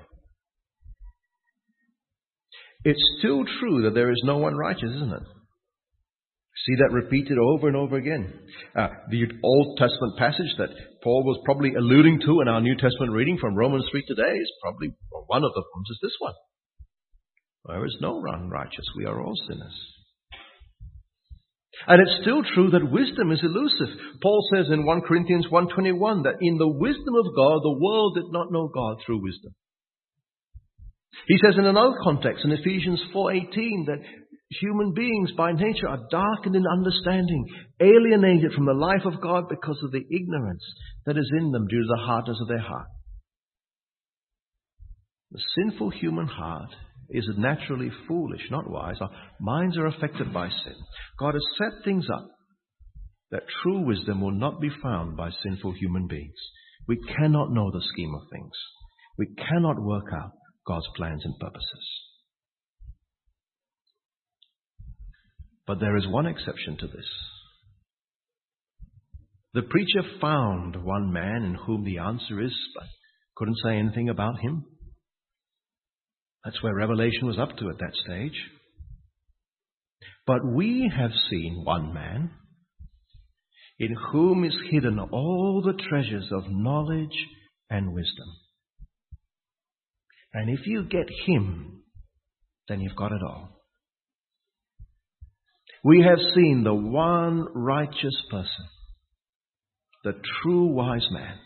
It's 2.84 3.04
still 3.20 3.46
true 3.60 3.84
that 3.84 3.94
there 3.94 4.12
is 4.12 4.22
no 4.26 4.38
one 4.38 4.56
righteous, 4.56 4.90
isn't 4.96 5.14
it? 5.14 5.24
See 6.66 6.76
that 6.78 6.94
repeated 6.94 7.38
over 7.40 7.68
and 7.68 7.76
over 7.76 7.98
again. 7.98 8.32
Uh, 8.76 8.88
the 9.10 9.26
Old 9.44 9.78
Testament 9.78 10.18
passage 10.18 10.54
that 10.60 10.70
Paul 11.04 11.24
was 11.24 11.42
probably 11.44 11.74
alluding 11.74 12.20
to 12.22 12.42
in 12.42 12.48
our 12.48 12.62
New 12.62 12.76
Testament 12.76 13.14
reading 13.14 13.40
from 13.40 13.56
Romans 13.56 13.86
3 13.90 14.04
today 14.08 14.38
is 14.38 14.52
probably 14.62 14.94
one 15.26 15.44
of 15.44 15.54
the 15.54 15.64
ones 15.74 15.90
is 15.90 16.00
this 16.04 16.18
one. 16.20 16.34
There 17.66 17.86
is 17.86 17.98
no 18.00 18.18
one 18.18 18.50
righteous. 18.50 18.86
We 18.96 19.06
are 19.06 19.22
all 19.22 19.34
sinners. 19.50 19.74
And 21.88 22.00
it's 22.02 22.22
still 22.22 22.44
true 22.44 22.70
that 22.72 22.92
wisdom 22.92 23.32
is 23.32 23.42
elusive. 23.42 23.98
Paul 24.22 24.48
says 24.54 24.68
in 24.72 24.86
1 24.86 25.02
Corinthians 25.02 25.48
1.21 25.52 26.24
that 26.24 26.38
in 26.42 26.58
the 26.58 26.68
wisdom 26.68 27.16
of 27.16 27.36
God, 27.36 27.62
the 27.64 27.80
world 27.80 28.16
did 28.16 28.32
not 28.32 28.52
know 28.52 28.68
God 28.68 28.98
through 29.04 29.24
wisdom. 29.24 29.54
He 31.28 31.38
says 31.44 31.56
in 31.58 31.66
another 31.66 31.96
context, 32.04 32.46
in 32.46 32.52
Ephesians 32.52 33.02
4.18, 33.16 33.86
that 33.88 34.00
human 34.60 34.94
beings 34.94 35.32
by 35.38 35.52
nature 35.54 35.88
are 35.88 36.08
darkened 36.10 36.56
in 36.56 36.66
understanding, 36.68 37.46
alienated 37.80 38.54
from 38.54 38.66
the 38.66 38.74
life 38.74 39.06
of 39.06 39.22
God 39.22 39.46
because 39.50 39.80
of 39.84 39.92
the 39.92 40.04
ignorance 40.12 40.64
that 41.06 41.18
is 41.18 41.32
in 41.38 41.52
them 41.52 41.68
due 41.68 41.82
to 41.82 41.88
the 41.88 42.04
hardness 42.06 42.38
of 42.42 42.48
their 42.48 42.60
heart. 42.60 42.88
The 45.32 45.42
sinful 45.56 45.92
human 45.92 46.28
heart 46.28 46.70
is 47.10 47.30
naturally 47.38 47.92
foolish, 48.08 48.42
not 48.52 48.70
wise. 48.70 48.98
Our 49.00 49.12
minds 49.40 49.78
are 49.78 49.88
affected 49.88 50.34
by 50.34 50.50
sin. 50.50 50.76
God 51.20 51.34
has 51.34 51.44
set 51.58 51.84
things 51.86 52.08
up 52.14 52.28
that 53.32 53.44
true 53.64 53.86
wisdom 53.86 54.20
will 54.22 54.32
not 54.32 54.60
be 54.60 54.70
found 54.84 55.16
by 55.16 55.30
sinful 55.44 55.74
human 55.74 56.08
beings. 56.08 56.36
We 56.88 56.98
cannot 57.18 57.52
know 57.52 57.72
the 57.72 57.84
scheme 57.94 58.14
of 58.14 58.30
things. 58.32 58.52
We 59.18 59.28
cannot 59.36 59.82
work 59.82 60.08
out 60.14 60.32
God's 60.68 60.88
plans 60.98 61.22
and 61.24 61.38
purposes. 61.40 62.01
But 65.68 65.80
there 65.80 65.96
is 65.98 66.08
one 66.08 66.26
exception 66.26 66.78
to 66.78 66.88
this. 66.88 67.06
The 69.54 69.64
preacher 69.64 70.02
found 70.22 70.84
one 70.84 71.12
man 71.12 71.44
in 71.44 71.56
whom 71.56 71.84
the 71.84 72.00
answer 72.00 72.42
is, 72.42 72.54
but 72.76 72.88
couldn't 73.36 73.58
say 73.64 73.78
anything 73.78 74.10
about 74.10 74.40
him. 74.40 74.66
That's 76.44 76.62
where 76.64 76.74
Revelation 76.74 77.28
was 77.28 77.38
up 77.38 77.56
to 77.58 77.70
at 77.70 77.78
that 77.80 77.94
stage. 78.06 78.40
But 80.26 80.46
we 80.46 80.92
have 80.96 81.12
seen 81.30 81.64
one 81.66 81.94
man 81.94 82.32
in 83.80 83.96
whom 84.12 84.44
is 84.44 84.56
hidden 84.70 85.00
all 85.00 85.62
the 85.66 85.82
treasures 85.90 86.30
of 86.32 86.44
knowledge 86.50 87.26
and 87.70 87.94
wisdom. 87.94 88.28
And 90.34 90.50
if 90.50 90.66
you 90.66 90.84
get 90.84 91.08
him, 91.26 91.84
then 92.68 92.80
you've 92.80 92.96
got 92.96 93.12
it 93.12 93.22
all. 93.22 93.61
We 95.84 96.04
have 96.08 96.20
seen 96.36 96.64
the 96.64 96.74
one 96.74 97.48
righteous 97.56 98.16
person, 98.30 98.66
the 100.04 100.14
true 100.44 100.68
wise 100.68 101.08
man, 101.12 101.38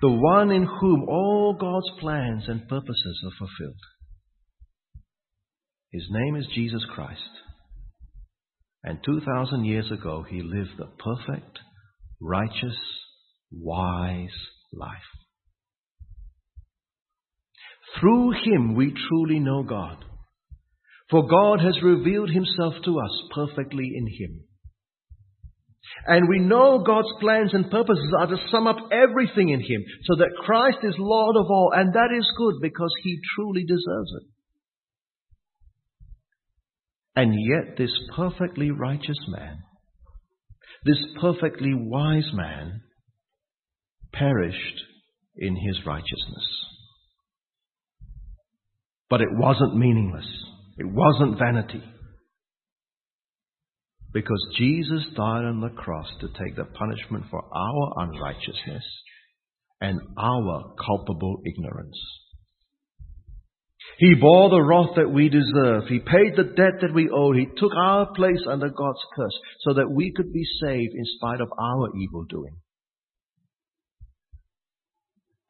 the 0.00 0.10
one 0.10 0.52
in 0.52 0.64
whom 0.64 1.04
all 1.08 1.56
God's 1.58 2.00
plans 2.00 2.44
and 2.46 2.68
purposes 2.68 3.24
are 3.24 3.36
fulfilled. 3.38 3.80
His 5.90 6.06
name 6.10 6.36
is 6.36 6.46
Jesus 6.54 6.84
Christ. 6.94 7.20
And 8.84 8.98
2,000 9.04 9.64
years 9.64 9.90
ago, 9.90 10.24
he 10.28 10.42
lived 10.42 10.76
the 10.78 10.88
perfect, 10.98 11.58
righteous, 12.20 12.76
wise 13.52 14.28
life. 14.72 14.90
Through 18.00 18.32
him 18.44 18.74
we 18.74 18.94
truly 19.08 19.38
know 19.38 19.62
God. 19.62 20.04
For 21.12 21.28
God 21.28 21.60
has 21.60 21.82
revealed 21.82 22.30
himself 22.30 22.74
to 22.86 22.98
us 22.98 23.22
perfectly 23.34 23.92
in 23.94 24.06
him. 24.06 24.44
And 26.06 26.26
we 26.26 26.38
know 26.38 26.82
God's 26.84 27.12
plans 27.20 27.50
and 27.52 27.70
purposes 27.70 28.14
are 28.18 28.28
to 28.28 28.36
sum 28.50 28.66
up 28.66 28.78
everything 28.90 29.50
in 29.50 29.60
him 29.60 29.84
so 30.04 30.16
that 30.16 30.34
Christ 30.42 30.78
is 30.82 30.94
Lord 30.98 31.36
of 31.36 31.46
all, 31.50 31.70
and 31.74 31.92
that 31.92 32.08
is 32.16 32.26
good 32.38 32.54
because 32.62 32.92
he 33.02 33.20
truly 33.36 33.64
deserves 33.64 34.12
it. 34.22 34.28
And 37.14 37.34
yet, 37.34 37.76
this 37.76 37.92
perfectly 38.16 38.70
righteous 38.70 39.18
man, 39.28 39.58
this 40.86 41.04
perfectly 41.20 41.74
wise 41.74 42.30
man, 42.32 42.80
perished 44.14 44.80
in 45.36 45.56
his 45.56 45.76
righteousness. 45.84 46.46
But 49.10 49.20
it 49.20 49.28
wasn't 49.30 49.76
meaningless. 49.76 50.26
It 50.78 50.86
wasn't 50.86 51.38
vanity. 51.38 51.82
Because 54.12 54.54
Jesus 54.58 55.04
died 55.16 55.44
on 55.44 55.60
the 55.60 55.70
cross 55.70 56.08
to 56.20 56.28
take 56.28 56.56
the 56.56 56.64
punishment 56.64 57.24
for 57.30 57.42
our 57.42 58.04
unrighteousness 58.04 58.84
and 59.80 60.00
our 60.18 60.74
culpable 60.84 61.40
ignorance. 61.46 61.98
He 63.98 64.14
bore 64.14 64.50
the 64.50 64.62
wrath 64.62 64.96
that 64.96 65.10
we 65.10 65.28
deserve. 65.28 65.84
He 65.88 65.98
paid 65.98 66.36
the 66.36 66.54
debt 66.56 66.80
that 66.80 66.94
we 66.94 67.10
owed. 67.10 67.36
He 67.36 67.46
took 67.56 67.72
our 67.76 68.12
place 68.14 68.42
under 68.48 68.68
God's 68.68 69.00
curse 69.16 69.38
so 69.60 69.74
that 69.74 69.90
we 69.90 70.12
could 70.14 70.32
be 70.32 70.44
saved 70.60 70.92
in 70.94 71.04
spite 71.16 71.40
of 71.40 71.48
our 71.58 71.88
evil 71.96 72.24
doing. 72.28 72.56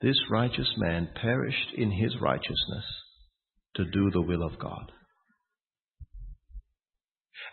This 0.00 0.16
righteous 0.30 0.72
man 0.76 1.08
perished 1.14 1.74
in 1.76 1.90
his 1.90 2.14
righteousness 2.20 2.84
to 3.76 3.84
do 3.84 4.10
the 4.10 4.22
will 4.22 4.42
of 4.42 4.58
God. 4.58 4.90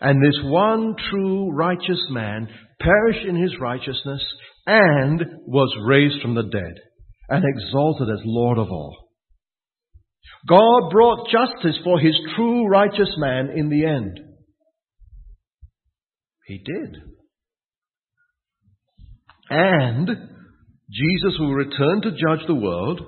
And 0.00 0.22
this 0.22 0.38
one 0.44 0.94
true 1.10 1.50
righteous 1.52 2.00
man 2.10 2.48
perished 2.80 3.26
in 3.26 3.36
his 3.36 3.52
righteousness 3.60 4.22
and 4.66 5.22
was 5.46 5.74
raised 5.86 6.22
from 6.22 6.34
the 6.34 6.44
dead 6.44 6.74
and 7.28 7.44
exalted 7.44 8.08
as 8.08 8.20
Lord 8.24 8.58
of 8.58 8.70
all. 8.70 8.96
God 10.48 10.90
brought 10.90 11.28
justice 11.30 11.78
for 11.84 12.00
his 12.00 12.18
true 12.34 12.66
righteous 12.66 13.14
man 13.18 13.50
in 13.54 13.68
the 13.68 13.84
end. 13.84 14.18
He 16.46 16.58
did. 16.64 16.96
And 19.50 20.08
Jesus 20.90 21.36
will 21.38 21.52
return 21.52 22.02
to 22.02 22.10
judge 22.10 22.46
the 22.46 22.54
world 22.54 23.00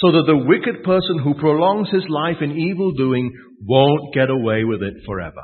so 0.00 0.12
that 0.12 0.24
the 0.26 0.44
wicked 0.46 0.82
person 0.84 1.18
who 1.22 1.34
prolongs 1.34 1.88
his 1.90 2.04
life 2.08 2.38
in 2.40 2.52
evil 2.52 2.92
doing 2.92 3.30
won't 3.60 4.14
get 4.14 4.30
away 4.30 4.64
with 4.64 4.82
it 4.82 4.94
forever. 5.06 5.42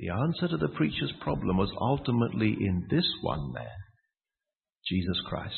The 0.00 0.08
answer 0.08 0.48
to 0.48 0.56
the 0.56 0.74
preacher's 0.74 1.12
problem 1.20 1.58
was 1.58 1.70
ultimately 1.78 2.56
in 2.58 2.86
this 2.90 3.04
one 3.20 3.52
man, 3.52 3.66
Jesus 4.88 5.20
Christ. 5.28 5.54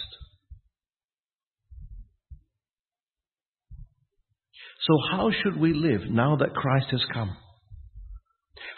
So 4.85 4.99
how 5.13 5.31
should 5.31 5.61
we 5.61 5.73
live 5.73 6.11
now 6.11 6.35
that 6.41 6.57
Christ 6.57 6.87
has 6.91 7.05
come? 7.15 7.37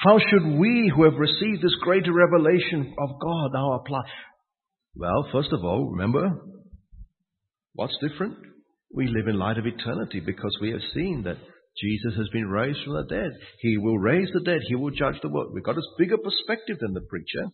How 0.01 0.19
should 0.19 0.59
we 0.59 0.93
who 0.95 1.05
have 1.05 1.15
received 1.15 1.63
this 1.63 1.75
greater 1.81 2.13
revelation 2.13 2.95
of 2.99 3.09
God 3.19 3.51
now 3.55 3.73
apply? 3.73 4.03
Well, 4.95 5.29
first 5.33 5.49
of 5.51 5.65
all, 5.65 5.89
remember, 5.93 6.43
what's 7.73 7.97
different? 8.07 8.37
We 8.93 9.07
live 9.07 9.29
in 9.29 9.39
light 9.39 9.57
of 9.57 9.65
eternity 9.65 10.21
because 10.21 10.59
we 10.61 10.73
have 10.73 10.83
seen 10.93 11.23
that 11.25 11.39
Jesus 11.81 12.15
has 12.17 12.29
been 12.33 12.49
raised 12.49 12.79
from 12.85 12.95
the 12.95 13.05
dead. 13.05 13.31
He 13.59 13.79
will 13.79 13.99
raise 13.99 14.29
the 14.33 14.41
dead. 14.41 14.61
He 14.69 14.77
will 14.77 14.91
judge 14.91 15.17
the 15.23 15.29
world. 15.29 15.53
We've 15.53 15.65
got 15.65 15.77
a 15.77 15.83
bigger 15.99 16.19
perspective 16.19 16.77
than 16.81 16.95
the 16.95 17.01
preacher. 17.01 17.51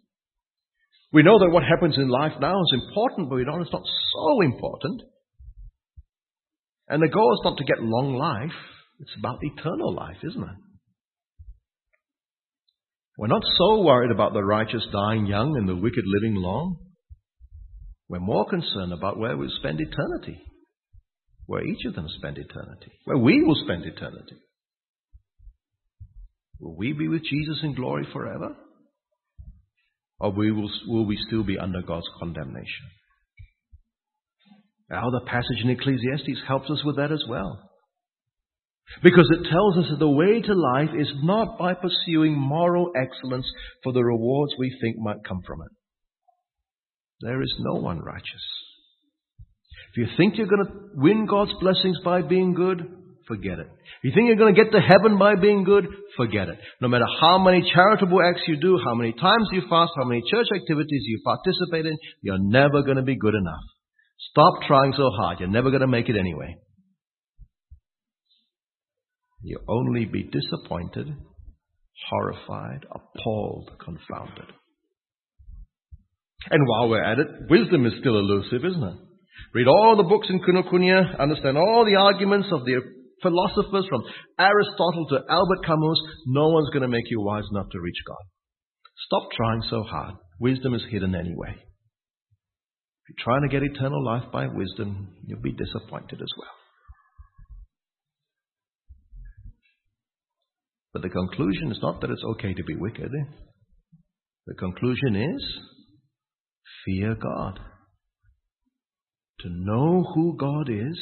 We 1.13 1.23
know 1.23 1.39
that 1.39 1.51
what 1.51 1.65
happens 1.65 1.97
in 1.97 2.09
life 2.09 2.33
now 2.41 2.55
is 2.61 2.83
important, 2.83 3.29
but 3.29 3.37
we 3.37 3.45
know 3.45 3.61
it's 3.61 3.73
not 3.73 3.87
so 4.13 4.43
important. 4.43 5.03
And 6.89 7.03
the 7.03 7.09
goal 7.09 7.33
is 7.35 7.45
not 7.45 7.57
to 7.59 7.65
get 7.65 7.83
long 7.83 8.15
life, 8.15 8.57
it's 9.01 9.15
about 9.19 9.39
eternal 9.41 9.95
life, 9.95 10.19
isn't 10.23 10.43
it? 10.43 10.57
We're 13.17 13.29
not 13.29 13.43
so 13.59 13.83
worried 13.83 14.11
about 14.11 14.33
the 14.33 14.43
righteous 14.43 14.87
dying 14.93 15.27
young 15.27 15.57
and 15.57 15.69
the 15.69 15.77
wicked 15.77 16.05
living 16.07 16.37
long. 16.37 16.79
We're 18.09 18.21
more 18.21 18.49
concerned 18.49 18.93
about 18.93 19.19
where 19.19 19.37
we'll 19.37 19.51
spend 19.59 19.81
eternity, 19.81 20.43
where 21.51 21.65
each 21.65 21.85
of 21.85 21.97
them 21.97 22.07
spend 22.17 22.39
eternity, 22.39 22.93
where 23.07 23.19
we 23.19 23.43
will 23.43 23.61
spend 23.65 23.85
eternity. 23.85 24.37
Will 26.61 26.77
we 26.77 26.93
be 26.93 27.09
with 27.09 27.25
Jesus 27.25 27.59
in 27.65 27.75
glory 27.75 28.07
forever? 28.13 28.55
Or 30.21 30.31
will, 30.31 30.71
will 30.87 31.07
we 31.07 31.19
still 31.27 31.43
be 31.43 31.59
under 31.59 31.83
God's 31.83 32.07
condemnation? 32.21 32.87
Now, 34.89 35.11
the 35.11 35.27
passage 35.27 35.65
in 35.65 35.71
Ecclesiastes 35.71 36.47
helps 36.47 36.71
us 36.71 36.85
with 36.85 36.99
that 36.99 37.11
as 37.11 37.25
well. 37.29 37.59
Because 39.03 39.29
it 39.33 39.51
tells 39.51 39.77
us 39.79 39.91
that 39.91 39.99
the 39.99 40.09
way 40.09 40.41
to 40.41 40.55
life 40.55 40.91
is 40.97 41.11
not 41.25 41.59
by 41.59 41.75
pursuing 41.75 42.39
moral 42.39 42.93
excellence 42.95 43.47
for 43.83 43.93
the 43.93 44.05
rewards 44.05 44.53
we 44.57 44.73
think 44.81 44.99
might 44.99 45.25
come 45.27 45.41
from 45.45 45.63
it. 45.63 45.73
There 47.23 47.43
is 47.43 47.53
no 47.59 47.81
one 47.81 47.99
righteous. 47.99 48.47
If 49.91 49.97
you 49.97 50.07
think 50.17 50.39
you're 50.39 50.47
going 50.47 50.67
to 50.67 50.73
win 50.95 51.27
God's 51.27 51.53
blessings 51.61 51.99
by 52.05 52.23
being 52.23 52.55
good, 52.55 52.81
forget 53.27 53.59
it. 53.59 53.67
If 53.67 54.05
you 54.05 54.13
think 54.15 54.29
you're 54.29 54.37
going 54.37 54.55
to 54.55 54.65
get 54.65 54.73
to 54.73 54.81
heaven 54.81 55.19
by 55.19 55.35
being 55.35 55.65
good, 55.65 55.87
forget 56.17 56.49
it. 56.49 56.59
No 56.81 56.89
matter 56.89 57.07
how 57.21 57.39
many 57.39 57.69
charitable 57.75 58.21
acts 58.23 58.43
you 58.47 58.61
do, 58.61 58.79
how 58.85 58.95
many 58.95 59.13
times 59.13 59.49
you 59.53 59.63
fast, 59.69 59.93
how 59.97 60.05
many 60.05 60.23
church 60.31 60.47
activities 60.55 61.03
you 61.07 61.21
participate 61.25 61.87
in, 61.87 61.99
you're 62.23 62.39
never 62.39 62.83
going 62.83 62.97
to 62.97 63.03
be 63.03 63.17
good 63.17 63.35
enough. 63.35 63.65
Stop 64.31 64.63
trying 64.67 64.93
so 64.97 65.11
hard. 65.11 65.41
You're 65.41 65.49
never 65.49 65.71
going 65.71 65.81
to 65.81 65.89
make 65.89 66.09
it 66.09 66.17
anyway. 66.17 66.57
You'll 69.43 69.65
only 69.69 70.05
be 70.05 70.23
disappointed, 70.23 71.09
horrified, 72.09 72.87
appalled, 72.91 73.71
confounded. 73.83 74.47
And 76.51 76.67
while 76.67 76.89
we're 76.89 77.03
at 77.03 77.19
it, 77.19 77.27
wisdom 77.49 77.87
is 77.87 77.95
still 78.01 78.19
elusive, 78.19 78.65
isn't 78.65 78.83
it? 78.83 78.97
Read 79.55 79.67
all 79.67 79.97
the 79.97 80.09
books 80.09 80.29
in 80.31 80.41
Kinokuniya, 80.41 81.19
understand 81.19 81.59
all 81.59 81.85
the 81.85 81.97
arguments 82.01 82.49
of 82.53 82.65
the 82.65 82.81
philosophers 83.23 83.87
from 83.89 84.03
Aristotle 84.39 85.07
to 85.11 85.25
Albert 85.29 85.65
Camus. 85.67 86.01
No 86.27 86.49
one's 86.49 86.71
going 86.71 86.83
to 86.83 86.89
make 86.89 87.11
you 87.11 87.21
wise 87.21 87.45
enough 87.51 87.69
to 87.71 87.81
reach 87.81 87.99
God. 88.07 88.25
Stop 89.07 89.29
trying 89.37 89.63
so 89.69 89.83
hard. 89.83 90.15
Wisdom 90.39 90.75
is 90.75 90.83
hidden 90.91 91.15
anyway 91.15 91.51
If 91.51 93.09
you're 93.09 93.25
trying 93.25 93.43
to 93.43 93.49
get 93.49 93.63
eternal 93.63 94.05
life 94.05 94.25
by 94.33 94.47
wisdom, 94.47 95.09
you'll 95.27 95.43
be 95.43 95.53
disappointed 95.53 96.21
as 96.21 96.33
well. 96.39 96.55
But 100.93 101.03
the 101.03 101.09
conclusion 101.09 101.71
is 101.71 101.79
not 101.83 102.01
that 102.01 102.11
it's 102.11 102.25
okay 102.37 102.53
to 102.55 102.65
be 102.65 102.75
wicked. 102.77 103.05
Eh? 103.05 103.33
The 104.47 104.55
conclusion 104.55 105.17
is 105.17 105.59
fear 106.85 107.15
God. 107.15 107.61
To 109.43 109.49
know 109.49 110.05
who 110.15 110.37
God 110.37 110.69
is, 110.69 110.99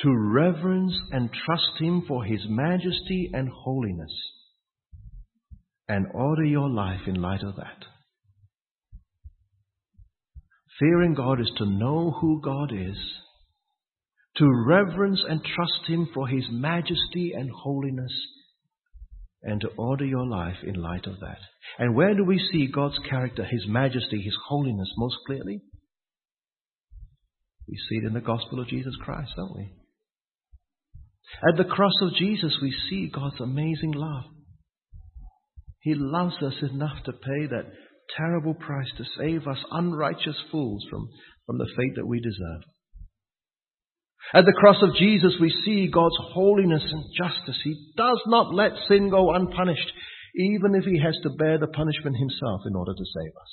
to 0.00 0.14
reverence 0.14 0.96
and 1.10 1.28
trust 1.44 1.80
Him 1.80 2.04
for 2.06 2.24
His 2.24 2.40
majesty 2.48 3.30
and 3.32 3.48
holiness, 3.48 4.12
and 5.88 6.06
order 6.14 6.44
your 6.44 6.68
life 6.68 7.00
in 7.06 7.14
light 7.14 7.42
of 7.42 7.56
that. 7.56 7.84
Fearing 10.78 11.14
God 11.14 11.40
is 11.40 11.50
to 11.58 11.66
know 11.66 12.12
who 12.20 12.40
God 12.40 12.72
is, 12.72 12.96
to 14.36 14.64
reverence 14.66 15.22
and 15.28 15.40
trust 15.44 15.88
Him 15.88 16.08
for 16.14 16.28
His 16.28 16.44
majesty 16.50 17.32
and 17.36 17.50
holiness, 17.50 18.12
and 19.42 19.60
to 19.60 19.68
order 19.76 20.04
your 20.04 20.26
life 20.26 20.56
in 20.62 20.74
light 20.74 21.06
of 21.06 21.20
that. 21.20 21.38
And 21.78 21.94
where 21.94 22.14
do 22.14 22.24
we 22.24 22.38
see 22.52 22.66
God's 22.66 22.98
character, 23.08 23.44
His 23.44 23.64
majesty, 23.66 24.22
His 24.22 24.36
holiness 24.48 24.90
most 24.96 25.16
clearly? 25.26 25.60
We 27.68 27.76
see 27.76 27.96
it 27.96 28.06
in 28.06 28.14
the 28.14 28.20
gospel 28.20 28.60
of 28.60 28.68
Jesus 28.68 28.94
Christ, 29.02 29.32
don't 29.36 29.56
we? 29.56 29.72
At 31.48 31.56
the 31.56 31.64
cross 31.64 31.94
of 32.02 32.14
Jesus, 32.14 32.56
we 32.60 32.74
see 32.88 33.10
God's 33.12 33.40
amazing 33.40 33.92
love. 33.92 34.24
He 35.80 35.94
loves 35.94 36.36
us 36.42 36.54
enough 36.62 37.02
to 37.04 37.12
pay 37.12 37.46
that 37.50 37.72
terrible 38.16 38.54
price 38.54 38.88
to 38.98 39.04
save 39.18 39.46
us 39.46 39.58
unrighteous 39.70 40.36
fools 40.50 40.84
from, 40.90 41.08
from 41.46 41.58
the 41.58 41.68
fate 41.76 41.94
that 41.96 42.06
we 42.06 42.20
deserve. 42.20 42.62
At 44.32 44.46
the 44.46 44.56
cross 44.58 44.82
of 44.82 44.96
Jesus, 44.96 45.34
we 45.40 45.54
see 45.64 45.88
God's 45.88 46.16
holiness 46.32 46.82
and 46.90 47.04
justice. 47.16 47.60
He 47.62 47.92
does 47.96 48.20
not 48.26 48.54
let 48.54 48.72
sin 48.88 49.10
go 49.10 49.32
unpunished, 49.34 49.92
even 50.36 50.74
if 50.74 50.84
he 50.84 50.98
has 50.98 51.16
to 51.22 51.30
bear 51.30 51.58
the 51.58 51.66
punishment 51.66 52.16
himself 52.16 52.62
in 52.66 52.74
order 52.74 52.92
to 52.94 53.04
save 53.04 53.32
us. 53.40 53.52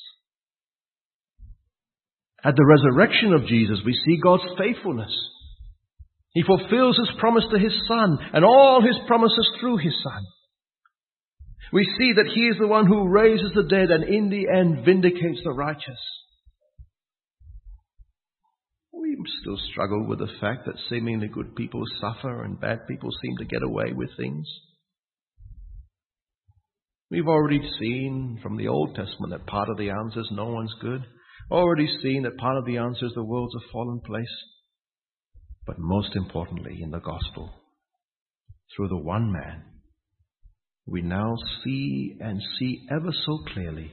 At 2.43 2.55
the 2.55 2.65
resurrection 2.65 3.33
of 3.33 3.47
Jesus, 3.47 3.79
we 3.85 3.93
see 3.93 4.19
God's 4.21 4.43
faithfulness. 4.57 5.11
He 6.33 6.43
fulfills 6.43 6.97
his 6.97 7.11
promise 7.19 7.43
to 7.51 7.59
his 7.59 7.73
Son 7.87 8.17
and 8.33 8.45
all 8.45 8.81
his 8.81 8.97
promises 9.07 9.47
through 9.59 9.77
his 9.77 9.93
Son. 10.03 10.25
We 11.71 11.85
see 11.97 12.13
that 12.13 12.31
He 12.33 12.41
is 12.47 12.57
the 12.59 12.67
one 12.67 12.85
who 12.85 13.07
raises 13.07 13.51
the 13.55 13.63
dead 13.63 13.91
and 13.91 14.03
in 14.03 14.29
the 14.29 14.47
end 14.53 14.83
vindicates 14.85 15.41
the 15.43 15.53
righteous. 15.53 15.99
We 18.93 19.17
still 19.41 19.57
struggle 19.71 20.05
with 20.05 20.19
the 20.19 20.31
fact 20.41 20.65
that 20.65 20.75
seemingly 20.89 21.27
good 21.27 21.55
people 21.55 21.81
suffer 22.01 22.43
and 22.43 22.59
bad 22.59 22.87
people 22.87 23.09
seem 23.21 23.37
to 23.37 23.45
get 23.45 23.63
away 23.63 23.93
with 23.93 24.09
things. 24.17 24.47
We've 27.09 27.27
already 27.27 27.61
seen 27.79 28.39
from 28.41 28.57
the 28.57 28.67
Old 28.67 28.95
Testament 28.95 29.31
that 29.31 29.45
part 29.45 29.69
of 29.69 29.77
the 29.77 29.89
answer 29.89 30.21
is 30.21 30.29
no 30.31 30.45
one's 30.45 30.73
good. 30.81 31.03
Already 31.51 31.87
seen 32.01 32.23
that 32.23 32.37
part 32.37 32.57
of 32.57 32.65
the 32.65 32.77
answer 32.77 33.05
is 33.05 33.13
the 33.13 33.23
world's 33.23 33.55
a 33.55 33.71
fallen 33.71 33.99
place. 34.05 34.25
But 35.67 35.79
most 35.79 36.15
importantly, 36.15 36.79
in 36.81 36.91
the 36.91 36.99
gospel, 36.99 37.51
through 38.75 38.87
the 38.87 38.97
one 38.97 39.31
man 39.31 39.63
we 40.87 41.01
now 41.01 41.35
see 41.63 42.17
and 42.19 42.41
see 42.57 42.87
ever 42.89 43.11
so 43.25 43.39
clearly 43.53 43.91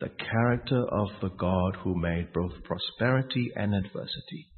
the 0.00 0.08
character 0.08 0.84
of 0.90 1.08
the 1.20 1.28
God 1.28 1.76
who 1.82 2.00
made 2.00 2.32
both 2.32 2.52
prosperity 2.64 3.52
and 3.54 3.74
adversity. 3.74 4.48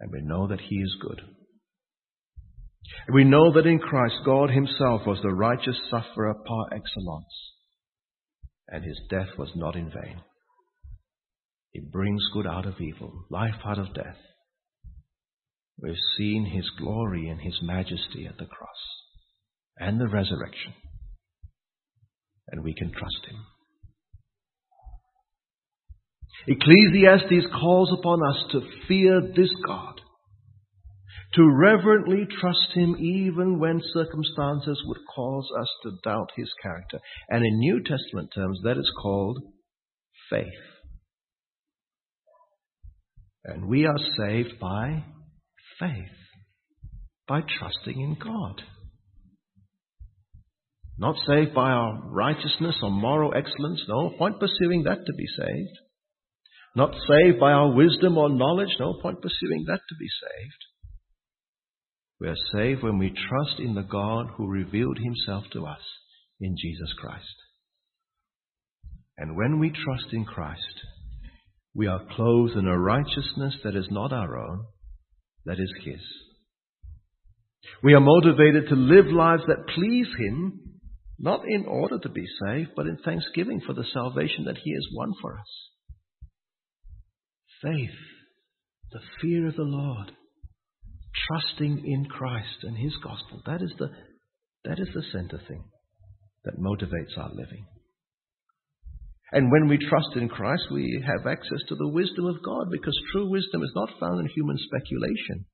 And 0.00 0.10
we 0.10 0.22
know 0.22 0.48
that 0.48 0.60
He 0.60 0.76
is 0.76 0.96
good. 1.00 1.20
We 3.12 3.24
know 3.24 3.52
that 3.52 3.66
in 3.66 3.78
Christ, 3.78 4.16
God 4.24 4.50
Himself 4.50 5.02
was 5.06 5.18
the 5.22 5.32
righteous 5.32 5.76
sufferer 5.90 6.34
par 6.34 6.66
excellence, 6.72 7.52
and 8.68 8.84
His 8.84 8.98
death 9.08 9.38
was 9.38 9.50
not 9.54 9.76
in 9.76 9.90
vain. 9.90 10.20
He 11.74 11.80
brings 11.80 12.22
good 12.32 12.46
out 12.46 12.66
of 12.66 12.80
evil, 12.80 13.24
life 13.30 13.56
out 13.66 13.80
of 13.80 13.92
death. 13.94 14.16
We've 15.82 15.96
seen 16.16 16.46
His 16.46 16.70
glory 16.78 17.28
and 17.28 17.40
His 17.40 17.58
majesty 17.62 18.26
at 18.28 18.38
the 18.38 18.46
cross 18.46 18.70
and 19.76 20.00
the 20.00 20.06
resurrection, 20.06 20.72
and 22.46 22.62
we 22.62 22.74
can 22.74 22.92
trust 22.92 23.26
Him. 23.28 23.36
Ecclesiastes 26.46 27.50
calls 27.60 27.92
upon 27.98 28.20
us 28.22 28.44
to 28.52 28.60
fear 28.86 29.20
this 29.34 29.50
God, 29.66 30.00
to 31.34 31.42
reverently 31.42 32.24
trust 32.40 32.70
Him 32.74 32.94
even 33.00 33.58
when 33.58 33.82
circumstances 33.92 34.80
would 34.86 35.00
cause 35.12 35.48
us 35.60 35.68
to 35.82 35.98
doubt 36.04 36.30
His 36.36 36.52
character. 36.62 37.00
And 37.28 37.44
in 37.44 37.58
New 37.58 37.82
Testament 37.82 38.30
terms, 38.32 38.60
that 38.62 38.78
is 38.78 38.92
called 39.02 39.40
faith. 40.30 40.52
And 43.44 43.68
we 43.68 43.84
are 43.84 43.98
saved 44.18 44.58
by 44.58 45.04
faith, 45.78 46.16
by 47.28 47.40
trusting 47.58 48.00
in 48.00 48.16
God. 48.22 48.62
Not 50.96 51.16
saved 51.26 51.54
by 51.54 51.70
our 51.70 52.00
righteousness 52.10 52.76
or 52.82 52.90
moral 52.90 53.34
excellence, 53.34 53.82
no 53.88 54.10
point 54.16 54.38
pursuing 54.38 54.84
that 54.84 55.04
to 55.04 55.12
be 55.12 55.26
saved. 55.26 55.78
Not 56.76 56.92
saved 56.92 57.38
by 57.38 57.52
our 57.52 57.72
wisdom 57.72 58.16
or 58.16 58.28
knowledge, 58.28 58.76
no 58.80 58.94
point 59.00 59.20
pursuing 59.20 59.64
that 59.66 59.80
to 59.88 59.94
be 59.98 60.08
saved. 60.08 60.64
We 62.20 62.28
are 62.28 62.36
saved 62.52 62.82
when 62.82 62.98
we 62.98 63.10
trust 63.10 63.60
in 63.60 63.74
the 63.74 63.82
God 63.82 64.28
who 64.36 64.46
revealed 64.48 64.98
himself 64.98 65.44
to 65.52 65.66
us 65.66 65.82
in 66.40 66.56
Jesus 66.56 66.92
Christ. 66.98 67.34
And 69.18 69.36
when 69.36 69.58
we 69.58 69.70
trust 69.70 70.12
in 70.12 70.24
Christ, 70.24 70.80
we 71.74 71.86
are 71.88 72.06
clothed 72.14 72.56
in 72.56 72.66
a 72.66 72.78
righteousness 72.78 73.56
that 73.64 73.74
is 73.74 73.88
not 73.90 74.12
our 74.12 74.38
own, 74.38 74.64
that 75.44 75.58
is 75.58 75.72
His. 75.84 76.00
We 77.82 77.94
are 77.94 78.00
motivated 78.00 78.68
to 78.68 78.76
live 78.76 79.06
lives 79.06 79.42
that 79.48 79.66
please 79.74 80.06
Him, 80.18 80.60
not 81.18 81.42
in 81.48 81.66
order 81.66 81.98
to 81.98 82.08
be 82.08 82.24
saved, 82.46 82.70
but 82.76 82.86
in 82.86 82.98
thanksgiving 83.04 83.60
for 83.66 83.72
the 83.72 83.86
salvation 83.92 84.44
that 84.44 84.58
He 84.62 84.72
has 84.72 84.86
won 84.92 85.12
for 85.20 85.34
us. 85.34 85.70
Faith, 87.62 87.98
the 88.92 89.00
fear 89.20 89.48
of 89.48 89.56
the 89.56 89.62
Lord, 89.62 90.12
trusting 91.26 91.84
in 91.84 92.06
Christ 92.06 92.62
and 92.62 92.76
His 92.76 92.94
gospel, 93.02 93.42
that 93.46 93.62
is 93.62 93.72
the, 93.78 93.90
that 94.64 94.78
is 94.78 94.88
the 94.94 95.02
center 95.12 95.40
thing 95.48 95.64
that 96.44 96.60
motivates 96.60 97.18
our 97.18 97.30
living. 97.30 97.66
And 99.34 99.50
when 99.50 99.66
we 99.66 99.78
trust 99.78 100.14
in 100.14 100.28
Christ, 100.28 100.62
we 100.70 101.04
have 101.04 101.26
access 101.26 101.58
to 101.66 101.74
the 101.74 101.88
wisdom 101.88 102.26
of 102.26 102.40
God 102.40 102.70
because 102.70 102.96
true 103.10 103.28
wisdom 103.28 103.64
is 103.64 103.72
not 103.74 103.90
found 103.98 104.20
in 104.20 104.28
human 104.32 104.56
speculation, 104.56 105.44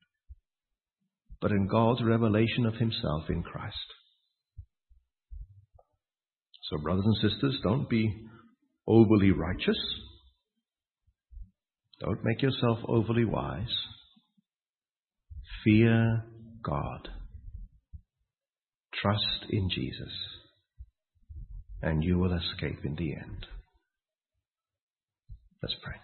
but 1.41 1.51
in 1.51 1.67
God's 1.67 2.05
revelation 2.05 2.67
of 2.67 2.75
Himself 2.75 3.31
in 3.31 3.43
Christ. 3.43 3.75
So, 6.65 6.77
brothers 6.83 7.07
and 7.07 7.31
sisters, 7.31 7.59
don't 7.63 7.89
be 7.89 8.15
overly 8.87 9.31
righteous. 9.31 9.79
Don't 12.01 12.23
make 12.23 12.43
yourself 12.43 12.81
overly 12.87 13.25
wise. 13.25 13.75
Fear 15.65 16.25
God. 16.63 17.09
Trust 19.01 19.47
in 19.49 19.71
Jesus. 19.75 20.13
And 21.81 22.05
you 22.05 22.19
will 22.19 22.35
escape 22.35 22.85
in 22.85 22.95
the 22.97 23.15
end. 23.15 23.47
Let's 25.63 25.75
pray. 25.83 25.95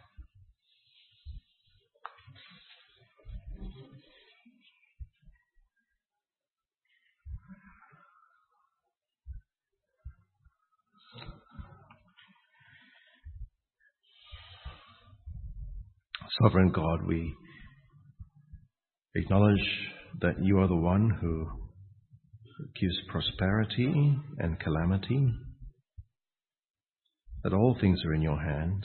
Sovereign 16.43 16.71
God, 16.71 17.07
we 17.07 17.35
acknowledge 19.15 19.67
that 20.21 20.35
you 20.43 20.59
are 20.59 20.69
the 20.69 20.77
one 20.77 21.09
who 21.19 21.47
gives 22.79 22.95
prosperity 23.09 24.17
and 24.39 24.61
calamity, 24.61 25.33
that 27.43 27.55
all 27.55 27.77
things 27.81 28.03
are 28.05 28.13
in 28.13 28.21
your 28.21 28.39
hands. 28.39 28.85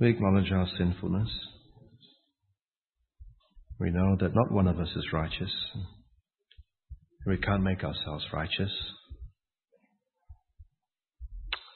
We 0.00 0.08
acknowledge 0.08 0.50
our 0.50 0.66
sinfulness. 0.78 1.28
We 3.78 3.90
know 3.90 4.16
that 4.18 4.34
not 4.34 4.50
one 4.50 4.66
of 4.66 4.78
us 4.78 4.88
is 4.96 5.12
righteous. 5.12 5.52
We 7.26 7.36
can't 7.36 7.62
make 7.62 7.84
ourselves 7.84 8.24
righteous. 8.32 8.72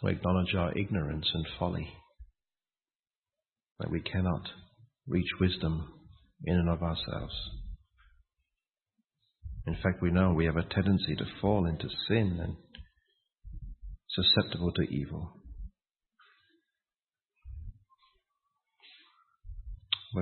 We 0.03 0.13
acknowledge 0.13 0.55
our 0.55 0.77
ignorance 0.77 1.27
and 1.35 1.47
folly 1.59 1.87
that 3.79 3.91
we 3.91 4.01
cannot 4.01 4.49
reach 5.07 5.29
wisdom 5.39 5.87
in 6.45 6.55
and 6.55 6.71
of 6.71 6.83
ourselves. 6.83 7.35
In 9.67 9.75
fact, 9.83 10.01
we 10.01 10.11
know 10.11 10.33
we 10.33 10.47
have 10.47 10.57
a 10.57 10.75
tendency 10.75 11.15
to 11.17 11.25
fall 11.43 11.67
into 11.67 11.89
sin 12.09 12.39
and 12.43 12.57
susceptible 14.09 14.73
to 14.73 14.83
evil. 14.83 15.44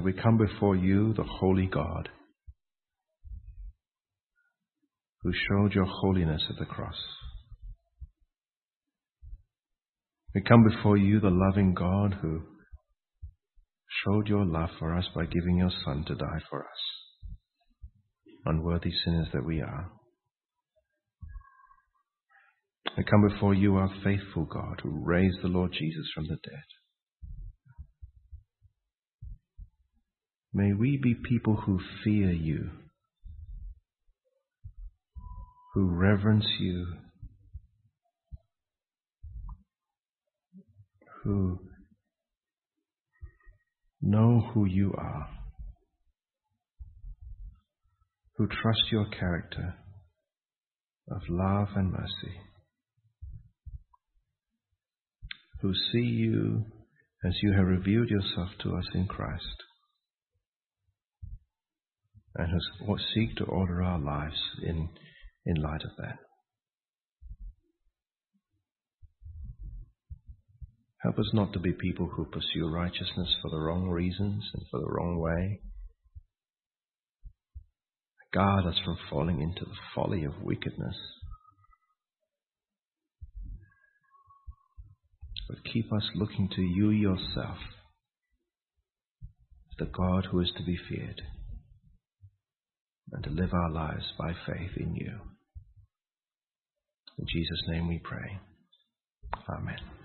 We 0.01 0.13
come 0.15 0.39
before 0.39 0.75
you, 0.75 1.13
the 1.13 1.23
holy 1.23 1.67
God, 1.67 2.09
who 5.23 5.33
showed 5.33 5.75
your 5.75 5.85
holiness 5.85 6.43
at 6.49 6.59
the 6.59 6.65
cross. 6.65 6.97
We 10.35 10.41
come 10.41 10.65
before 10.65 10.97
you, 10.97 11.21
the 11.21 11.31
loving 11.31 11.75
God 11.75 12.17
who 12.23 12.41
showed 14.05 14.29
your 14.29 14.47
love 14.47 14.71
for 14.79 14.97
us 14.97 15.07
by 15.15 15.27
giving 15.27 15.59
your 15.59 15.71
Son 15.85 16.05
to 16.07 16.15
die 16.15 16.41
for 16.49 16.61
us, 16.61 16.81
unworthy 18.47 18.91
sinners 19.05 19.29
that 19.35 19.45
we 19.45 19.61
are. 19.61 19.93
We 22.97 23.05
come 23.05 23.29
before 23.29 23.55
you, 23.55 23.77
our 23.77 23.91
faithful 24.03 24.47
God, 24.47 24.81
who 24.83 25.05
raised 25.05 25.39
the 25.43 25.49
Lord 25.49 25.73
Jesus 25.73 26.11
from 26.15 26.25
the 26.25 26.37
dead. 26.37 26.82
May 30.55 30.75
we 30.75 30.99
be 31.03 31.15
people 31.15 31.57
who 31.57 31.81
fear 32.05 32.31
you, 32.31 32.71
who 35.73 35.89
reverence 35.89 36.47
you, 36.61 36.87
who 41.25 41.59
know 44.03 44.51
who 44.53 44.67
you 44.67 44.93
are, 44.99 45.29
who 48.37 48.47
trust 48.47 48.83
your 48.91 49.07
character 49.09 49.75
of 51.11 51.23
love 51.31 51.69
and 51.77 51.93
mercy, 51.93 52.35
who 55.63 55.73
see 55.93 56.07
you 56.07 56.65
as 57.25 57.33
you 57.43 57.53
have 57.53 57.67
revealed 57.67 58.11
yourself 58.11 58.51
to 58.63 58.77
us 58.77 58.85
in 58.95 59.07
Christ, 59.07 59.63
and 62.37 62.61
who 62.87 62.97
seek 63.15 63.37
to 63.37 63.45
order 63.45 63.83
our 63.83 63.99
lives 63.99 64.41
in, 64.63 64.89
in 65.45 65.57
light 65.57 65.83
of 65.85 65.91
that. 65.99 66.19
Help 71.03 71.19
us 71.19 71.31
not 71.33 71.53
to 71.53 71.59
be 71.59 71.73
people 71.73 72.07
who 72.07 72.25
pursue 72.25 72.69
righteousness 72.69 73.35
for 73.43 73.51
the 73.51 73.59
wrong 73.59 73.89
reasons 73.89 74.45
and 74.55 74.63
for 74.71 74.79
the 74.79 74.87
wrong 74.87 75.19
way. 75.19 75.61
Guard 78.33 78.67
us 78.67 78.81
from 78.85 78.97
falling 79.11 79.43
into 79.43 79.65
the 79.65 79.77
folly 79.95 80.25
of 80.25 80.43
wickedness. 80.43 80.97
But 85.49 85.65
keep 85.71 85.93
us 85.93 86.09
looking 86.15 86.49
to 86.55 86.63
you 86.63 86.91
yourself, 86.91 87.59
the 89.79 89.87
God 89.87 90.29
who 90.31 90.41
is 90.41 90.53
to 90.57 90.63
be 90.65 90.79
feared, 90.89 91.21
and 93.13 93.25
to 93.25 93.31
live 93.31 93.53
our 93.53 93.71
lives 93.71 94.13
by 94.19 94.33
faith 94.47 94.77
in 94.77 94.95
you. 94.95 95.13
In 97.19 97.27
Jesus' 97.29 97.63
name 97.69 97.89
we 97.89 97.99
pray. 97.99 98.41
Amen. 99.49 100.02